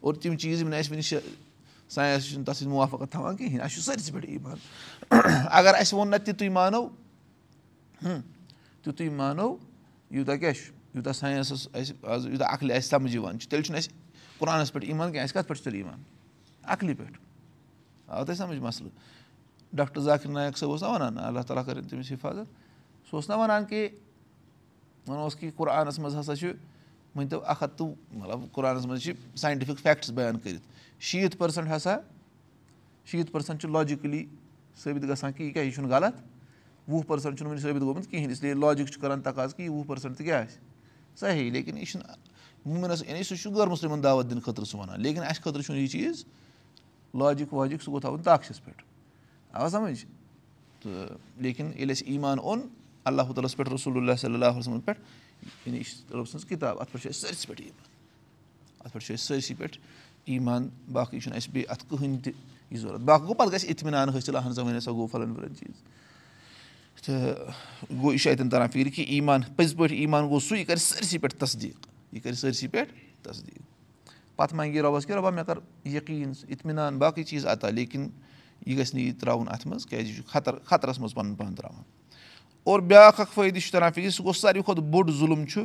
اور 0.00 0.14
تِم 0.14 0.36
چیٖز 0.36 0.60
یِم 0.60 0.68
نہٕ 0.68 0.78
اَسہِ 0.78 0.90
وٕنہِ 0.90 1.30
ساینَس 1.94 2.24
چھُنہٕ 2.28 2.44
تَتھ 2.46 2.56
سۭتۍ 2.56 2.68
مُوافقت 2.70 3.12
تھاوان 3.12 3.36
کِہیٖنۍ 3.36 3.60
اَسہِ 3.64 3.74
چھُ 3.74 3.82
سٲرسٕے 3.84 4.12
پٮ۪ٹھ 4.12 4.26
ایٖمان 4.30 4.56
اگر 5.58 5.74
اَسہِ 5.80 5.94
ووٚن 5.94 6.10
نہ 6.10 6.16
تِتُے 6.24 6.48
مانو 6.48 6.86
تِتُے 8.82 9.08
مانو 9.08 9.54
یوٗتاہ 10.10 10.36
کیٛاہ 10.36 10.52
چھُ 10.52 10.72
یوٗتاہ 10.94 11.12
ساینَسَس 11.12 11.68
اَسہِ 11.72 11.94
آز 12.14 12.26
یوٗتاہ 12.26 12.54
عقلہِ 12.54 12.76
اَسہِ 12.76 12.90
سَمٕجھ 12.90 13.14
یِوان 13.16 13.38
چھُ 13.38 13.48
تیٚلہِ 13.50 13.64
چھُنہٕ 13.66 13.78
اَسہِ 13.78 13.92
قۄرانَس 14.38 14.72
پٮ۪ٹھ 14.72 14.84
یِوان 14.84 15.12
کینٛہہ 15.12 15.24
اَسہِ 15.24 15.34
کَتھ 15.34 15.48
پٮ۪ٹھ 15.48 15.58
چھُ 15.58 15.64
تیٚلہِ 15.64 15.80
یِوان 15.80 16.02
عقلہِ 16.62 16.96
پٮ۪ٹھ 16.98 17.18
آو 18.06 18.24
تۄہہِ 18.24 18.38
سَمٕجھ 18.38 18.60
مَسلہٕ 18.60 18.90
ڈاکٹر 19.76 20.00
ذاکِر 20.00 20.30
نایک 20.30 20.58
صٲب 20.58 20.70
اوس 20.70 20.82
نہ 20.82 20.88
وَنان 20.88 21.18
اللہ 21.18 21.40
تعالیٰ 21.40 21.64
کٔرِنۍ 21.66 21.88
تٔمِس 21.88 22.12
حِفاظت 22.12 22.46
سُہ 23.10 23.16
اوس 23.16 23.28
نہ 23.30 23.34
وَنان 23.34 23.64
کہِ 23.64 23.88
وَنوس 25.08 25.36
کہِ 25.36 25.50
قۄرانَس 25.56 25.98
منٛز 25.98 26.16
ہَسا 26.16 26.36
چھُ 26.36 26.52
مٲنۍتو 27.14 27.40
اَکھ 27.44 27.62
ہَتھ 27.62 27.78
تہٕ 27.78 27.94
مطلب 28.12 28.40
قۄرانَس 28.52 28.86
منٛز 28.86 29.02
چھِ 29.02 29.12
ساینٹِفِک 29.36 29.78
فیکٹٕس 29.78 30.10
بیان 30.10 30.38
کٔرِتھ۔ 30.38 30.62
شیٖتھ 31.00 31.36
پٔرسَنٛٹ 31.36 31.76
ہَسا 31.76 31.96
شیٖتھ 33.06 33.30
پٔرسَنٛٹ 33.30 33.60
چھُ 33.60 33.68
لاجِکٔلی 33.68 34.26
ثٲبِت 34.82 35.02
گژھان 35.02 35.32
کہِ 35.32 35.46
یہِ 35.46 35.52
کیٛاہ 35.52 35.66
یہِ 35.66 35.74
چھُنہٕ 35.74 35.90
غلط۔ 35.90 36.14
وُہ 36.88 37.02
پٔرسَنٛٹ 37.02 37.36
چھُنہٕ 37.36 37.52
وٕنہِ 37.52 37.62
ثٲبِت 37.62 37.82
گوٚمُت 37.82 38.10
کِہیٖنۍ 38.10 38.30
اِسلیے 38.30 38.54
لاجِک 38.54 38.86
چھُ 38.86 39.00
کَران 39.00 39.20
تقاض 39.20 39.54
کہِ 39.54 39.64
یہِ 39.66 39.74
وُہ 39.74 39.84
پٔرسَنٛٹ 39.84 40.16
تہِ 40.16 40.26
کیٛاہ 40.26 40.42
آسہِ۔ 40.42 40.58
صحیح 41.16 41.50
لیکِن 41.50 41.78
یہِ 41.78 41.86
چھُنہٕ 41.86 42.16
وُمٮ۪نَس 42.66 43.02
یعنی 43.08 43.22
سُہ 43.22 43.36
چھُ 43.36 43.50
غٲر 43.50 43.66
مُسلِمَن 43.66 44.02
دعوت 44.02 44.30
دِنہٕ 44.30 44.42
خٲطرٕ 44.42 44.64
سُہ 44.64 44.78
وَنان 44.78 45.00
لیکِن 45.00 45.22
اَسہِ 45.22 45.42
خٲطرٕ 45.42 45.62
چھُنہٕ 45.62 45.80
یہِ 45.80 45.90
چیٖز 45.90 46.24
لاجِک 47.14 47.54
واجِک 47.54 47.82
سُہ 47.82 47.86
گوٚو 47.86 48.00
تھاوُن 48.00 48.22
تاخچَس 48.22 48.64
پٮ۪ٹھ۔ 48.64 48.82
آ 49.52 49.68
سَمٕجھ؟ 49.68 50.04
تہٕ 50.82 51.16
لیکِن 51.36 51.66
ییٚلہِ 51.66 51.90
اَسہِ 51.90 52.08
ایٖمان 52.08 52.38
اوٚن 52.38 52.60
اللہ 53.04 53.22
تعالیٰ 53.22 53.56
پٮ۪ٹھ 53.56 53.72
رسول 53.72 53.96
اللہ 53.96 54.16
صلی 54.18 54.34
اللہ 54.34 54.58
وسلمَن 54.58 54.80
پٮ۪ٹھ 54.80 55.00
سٕنٛز 55.64 56.44
کِتاب 56.44 56.80
اَتھ 56.80 56.92
پٮ۪ٹھ 56.92 57.02
چھُ 57.02 57.08
اَسہِ 57.08 57.28
سٲرسٕے 57.28 57.46
پٮ۪ٹھ 57.48 57.60
ایٖمان 57.62 58.78
اَتھ 58.80 58.92
پٮ۪ٹھ 58.92 59.04
چھُ 59.04 59.14
اَسہِ 59.14 59.26
سٲرسٕے 59.26 59.54
پٮ۪ٹھ 59.54 59.78
ایٖمان 60.24 60.68
باقٕے 60.92 61.20
چھُنہٕ 61.20 61.36
اَسہِ 61.36 61.52
بیٚیہِ 61.52 61.70
اَتھ 61.70 61.84
کٕہٕنۍ 61.88 62.22
تہِ 62.24 62.32
یہِ 62.70 62.78
ضوٚرَتھ 62.80 63.02
باقٕے 63.02 63.26
گوٚو 63.26 63.34
پَتہٕ 63.34 63.52
گژھِ 63.52 63.68
اِطمِنان 63.68 64.08
حٲصِل 64.08 64.36
اَہن 64.36 64.54
سا 64.54 64.62
وۄنۍ 64.62 64.76
ہَسا 64.76 64.90
گوٚو 64.90 65.06
پھَلٲنۍ 65.06 65.34
پھَلٲنۍ 65.34 65.54
چیٖز 65.58 65.82
تہٕ 67.04 67.52
گوٚو 67.90 68.12
یہِ 68.12 68.20
چھُ 68.20 68.30
اَتٮ۪ن 68.30 68.48
تَران 68.48 68.68
فِکرِ 68.68 68.92
کہِ 68.94 69.04
ایٖمان 69.08 69.40
پٔزۍ 69.56 69.76
پٲٹھۍ 69.76 69.96
ایٖمان 69.98 70.28
گوٚو 70.28 70.40
سُہ 70.40 70.58
یہِ 70.58 70.66
کَرِ 70.66 70.78
سٲرسٕے 70.78 71.18
پٮ۪ٹھ 71.18 71.36
تصدیٖق 71.36 71.86
یہِ 72.12 72.22
کَرِ 72.22 72.34
سٲرسٕے 72.34 72.68
پٮ۪ٹھ 72.68 72.92
تصدیٖق 73.22 74.36
پَتہٕ 74.36 74.56
منٛگہِ 74.56 74.80
رۄبَس 74.80 75.06
کہِ 75.06 75.14
رۄبا 75.16 75.30
مےٚ 75.30 75.44
کَر 75.44 75.58
یقیٖن 75.84 76.32
اِطمِنان 76.48 76.98
باقٕے 76.98 77.22
چیٖز 77.22 77.46
عطا 77.46 77.70
لیکِن 77.70 78.08
یہِ 78.66 78.78
گژھِ 78.78 78.94
نہٕ 78.94 79.04
یہِ 79.04 79.18
ترٛاوُن 79.20 79.48
اَتھ 79.48 79.66
منٛز 79.66 79.86
کیٛازِ 79.86 80.08
یہِ 80.08 80.16
چھُ 80.16 80.24
خطر 80.26 80.58
خطرَس 80.64 80.98
منٛز 80.98 81.14
پَنُن 81.14 81.34
پان 81.34 81.54
ترٛاوان 81.54 81.82
اور 82.64 82.80
بیٛاکھ 82.80 83.20
اَکھ 83.20 83.30
فٲیدٕ 83.34 83.60
چھُ 83.60 83.72
تَران 83.72 83.92
فِکرِ 83.92 84.10
سُہ 84.10 84.24
گوٚو 84.24 84.32
ساروی 84.32 84.62
کھۄتہٕ 84.62 84.84
بوٚڑ 84.90 85.10
ظُلم 85.18 85.44
چھُ 85.46 85.62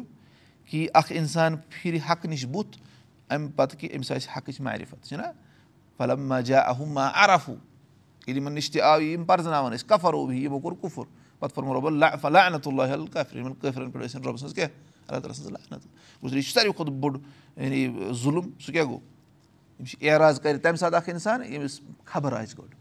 کہِ 0.69 0.87
اَکھ 0.93 1.11
اِنسان 1.11 1.55
پھِرِ 1.69 1.99
حق 2.09 2.25
نِش 2.25 2.45
بُتھ 2.51 2.77
اَمہِ 3.29 3.55
پَتہٕ 3.55 3.79
کہِ 3.79 3.95
أمِس 3.95 4.11
آسہِ 4.11 4.37
حقٕچ 4.37 4.59
معرفت 4.61 5.05
چھِنہ 5.07 5.31
فلم 5.97 6.27
ما 6.29 6.39
جا 6.41 6.59
اہوٗ 6.59 6.87
ما 6.93 7.09
عرفوٗ 7.13 7.55
ییٚلہِ 8.27 8.41
یِمَن 8.41 8.53
نِش 8.53 8.71
تہِ 8.71 8.81
آو 8.81 9.01
یِم 9.01 9.23
پَرزناوان 9.25 9.73
ٲسۍ 9.73 9.87
کَفر 9.87 10.13
اوبی 10.13 10.43
یِمو 10.43 10.59
کوٚر 10.59 10.73
کُفُر 10.81 11.05
پَتہٕ 11.39 11.55
فوٚرمُت 11.55 11.75
رۄبَن 11.75 12.17
فلانت 12.21 12.67
اللہ 12.67 13.05
کفر 13.13 13.37
یِمَن 13.37 13.53
کٲفرَن 13.53 13.91
پٮ۪ٹھ 13.91 14.05
ٲسِن 14.05 14.23
رۄبہٕ 14.23 14.37
سٕنٛز 14.37 14.53
کیٛاہ 14.53 14.69
اللہ 15.07 15.19
تعالیٰ 15.19 15.35
سٕنٛز 15.35 15.85
گوٚو 16.23 16.35
یہِ 16.35 16.43
چھُ 16.43 16.53
ساروی 16.53 16.71
کھۄتہٕ 16.71 16.93
بوٚڑ 16.99 17.17
یعنی 17.57 17.87
ظُلُم 18.23 18.49
سُہ 18.59 18.71
کیٛاہ 18.71 18.85
گوٚو 18.85 18.99
یِم 19.79 19.85
چھِ 19.85 19.97
ایراز 19.99 20.39
کَرِ 20.43 20.61
تَمہِ 20.61 20.79
ساتہٕ 20.79 20.97
اَکھ 20.97 21.09
اِنسان 21.09 21.43
ییٚمِس 21.43 21.79
خبر 22.05 22.33
آسہِ 22.33 22.57
گۄڈٕ 22.57 22.73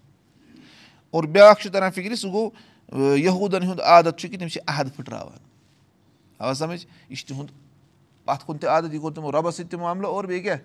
اور 1.10 1.24
بیٛاکھ 1.24 1.62
چھُ 1.62 1.72
تَران 1.72 1.90
فِکرِ 1.90 2.16
سُہ 2.16 2.32
گوٚو 2.32 2.50
یہوٗدَن 2.92 3.62
ہُنٛد 3.62 3.80
عادت 3.80 4.18
چھُ 4.18 4.30
کہِ 4.30 4.38
تِم 4.38 4.48
چھِ 4.48 4.60
عحد 4.66 4.94
پھٕٹراوان 4.96 5.38
آ 6.38 6.52
سَمٕجھ 6.54 6.86
یہِ 7.08 7.16
چھُ 7.16 7.26
تِہُنٛد 7.28 7.50
اَتھ 8.26 8.44
کُن 8.46 8.58
تہِ 8.58 8.68
عادت 8.68 8.94
یہِ 8.94 9.00
کوٚر 9.00 9.12
تِمو 9.12 9.32
رۄبَس 9.32 9.56
سۭتۍ 9.56 9.70
تہِ 9.70 9.80
معاملہٕ 9.80 10.10
اور 10.10 10.24
بیٚیہِ 10.24 10.42
کیاہ 10.42 10.58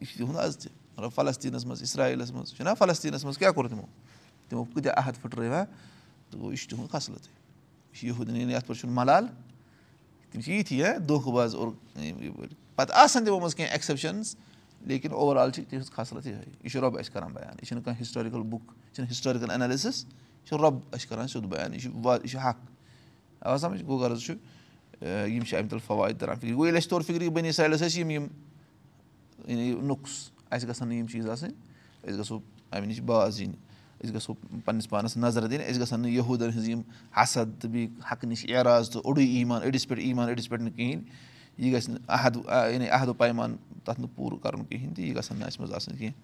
یہِ 0.00 0.06
چھُ 0.08 0.18
تِہُنٛد 0.18 0.36
آز 0.36 0.56
تہِ 0.58 0.70
مطلب 0.96 1.12
فَلَستیٖنَس 1.14 1.64
منٛز 1.66 1.82
اِسرایٖلَس 1.82 2.30
منٛز 2.32 2.54
چھُنہ 2.54 2.74
فَلَستیٖنَس 2.78 3.24
منٛز 3.24 3.38
کیاہ 3.38 3.50
کوٚر 3.50 3.68
تِمو 3.68 3.86
تِمو 4.48 4.64
کۭتیاہ 4.64 4.94
عحد 4.98 5.20
پھٕٹرٲو 5.22 5.52
ہا 5.52 5.64
تہٕ 5.64 6.40
گوٚو 6.40 6.50
یہِ 6.52 6.58
چھُ 6.58 6.68
تِہُنٛد 6.70 6.90
خصلتٕے 6.92 7.30
یہِ 7.30 7.98
چھُ 7.98 8.06
یہوٗدَن 8.06 8.36
یعنی 8.36 8.52
یَتھ 8.52 8.66
پٮ۪ٹھ 8.66 8.80
چھُنہٕ 8.80 8.94
مَلال 8.94 9.26
تِم 10.32 10.40
چھِ 10.40 10.52
یِتھی 10.52 10.82
ہا 10.82 10.96
دۄنکھٕ 11.08 11.32
باز 11.32 11.54
اور 11.54 11.68
پَتہٕ 12.76 12.96
آسان 13.04 13.24
تِمو 13.24 13.38
منٛز 13.40 13.54
کینٛہہ 13.54 13.72
ایٚکسیپشَنٕز 13.72 14.36
لیکِن 14.86 15.12
اوٚوَرآل 15.12 15.50
چھِ 15.50 15.64
تِہٕنٛز 15.68 15.90
خصلت 15.92 16.26
یِہوٚے 16.26 16.44
یہِ 16.62 16.70
چھُ 16.72 16.80
رۄب 16.80 16.98
اَسہِ 16.98 17.12
کَران 17.12 17.32
بَیان 17.32 17.54
یہِ 17.58 17.66
چھِنہٕ 17.68 17.84
کانٛہہ 17.84 18.00
ہِسٹورِکَل 18.02 18.42
بُک 18.50 18.62
یہِ 18.62 18.94
چھِنہٕ 18.94 19.10
ہِسٹورِکَل 19.10 19.50
ایٚنَلِسِس 19.50 20.04
یہِ 20.04 20.27
چھُ 20.48 20.56
رۄب 20.60 20.78
اَسہِ 20.92 21.08
کَران 21.08 21.28
سیوٚد 21.28 21.46
بَیان 21.46 21.74
یہِ 21.74 21.80
چھُ 21.82 21.88
یہِ 21.88 22.30
چھُ 22.30 22.38
حق. 22.44 22.58
آ 23.40 23.56
سَمٕجھ 23.56 23.84
گوٚو 23.84 23.98
غرض 23.98 24.20
چھُ 24.22 24.34
یِم 25.02 25.44
چھِ 25.44 25.56
اَمہِ 25.56 25.70
تَل 25.70 25.78
فوایِد 25.86 26.18
تَران 26.20 26.36
فِکرِ 26.36 26.52
گوٚو 26.52 26.66
ییٚلہِ 26.66 26.78
اَسہِ 26.78 26.90
طور 26.90 27.00
فِکرِ 27.00 27.28
بٔنی 27.28 27.52
سایڈَس 27.52 27.82
ٲسۍ 27.82 27.98
یِم 27.98 28.10
یِم 28.10 28.26
یعنی 29.46 29.70
نۄقُس 29.72 30.30
اَسہِ 30.50 30.68
گژھن 30.68 30.88
نہٕ 30.88 30.96
یِم 30.96 31.06
چیٖز 31.06 31.28
آسٕنۍ 31.28 31.52
أسۍ 32.02 32.18
گژھو 32.18 32.38
اَمہِ 32.72 32.86
نِش 32.88 33.00
باز 33.00 33.40
یِنۍ 33.40 33.54
أسۍ 34.04 34.14
گژھو 34.14 34.34
پنٛنِس 34.64 34.88
پانَس 34.88 35.16
نظر 35.16 35.46
دِنۍ 35.46 35.64
أسۍ 35.70 35.80
گژھن 35.80 36.00
نہٕ 36.00 36.10
یہوٗدَن 36.10 36.50
ہِنٛز 36.50 36.68
یِم 36.68 36.80
حسد 37.16 37.60
تہٕ 37.60 37.70
بیٚیہِ 37.70 37.88
حقہٕ 38.12 38.28
نِش 38.28 38.44
ایراز 38.48 38.90
تہٕ 38.90 39.02
اوٚڑُے 39.04 39.24
ایٖمان 39.24 39.62
أڑِس 39.62 39.88
پٮ۪ٹھ 39.88 40.00
ایٖمان 40.00 40.28
أڑِس 40.28 40.48
پٮ۪ٹھ 40.48 40.62
نہٕ 40.62 40.76
کِہیٖنۍ 40.76 41.02
یہِ 41.58 41.72
گژھِ 41.74 41.88
نہٕ 41.90 42.00
عحد 42.08 42.36
یعنی 42.72 42.88
عحدو 42.88 43.14
پیمان 43.14 43.56
تَتھ 43.84 44.00
نہٕ 44.00 44.16
پوٗرٕ 44.16 44.38
کَرُن 44.42 44.64
کِہیٖنۍ 44.64 44.94
تہِ 44.94 45.04
یہِ 45.04 45.16
گژھن 45.16 45.36
نہٕ 45.36 45.46
اَسہِ 45.46 45.60
منٛز 45.60 45.72
آسٕنۍ 45.74 45.98
کینٛہہ 45.98 46.14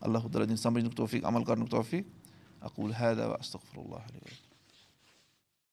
اللہ 0.00 0.18
تعالیٰ 0.18 0.48
دِنۍ 0.48 0.56
سَمجھنُک 0.56 0.96
توفیٖق 0.96 1.24
عمل 1.24 1.44
کَرنُک 1.44 1.70
توفیٖق 1.70 2.21
اَکوٗل 2.62 2.92
حید 2.92 3.20
استغفر 3.20 3.78
اللہ 3.78 4.08
علیہ 4.08 4.51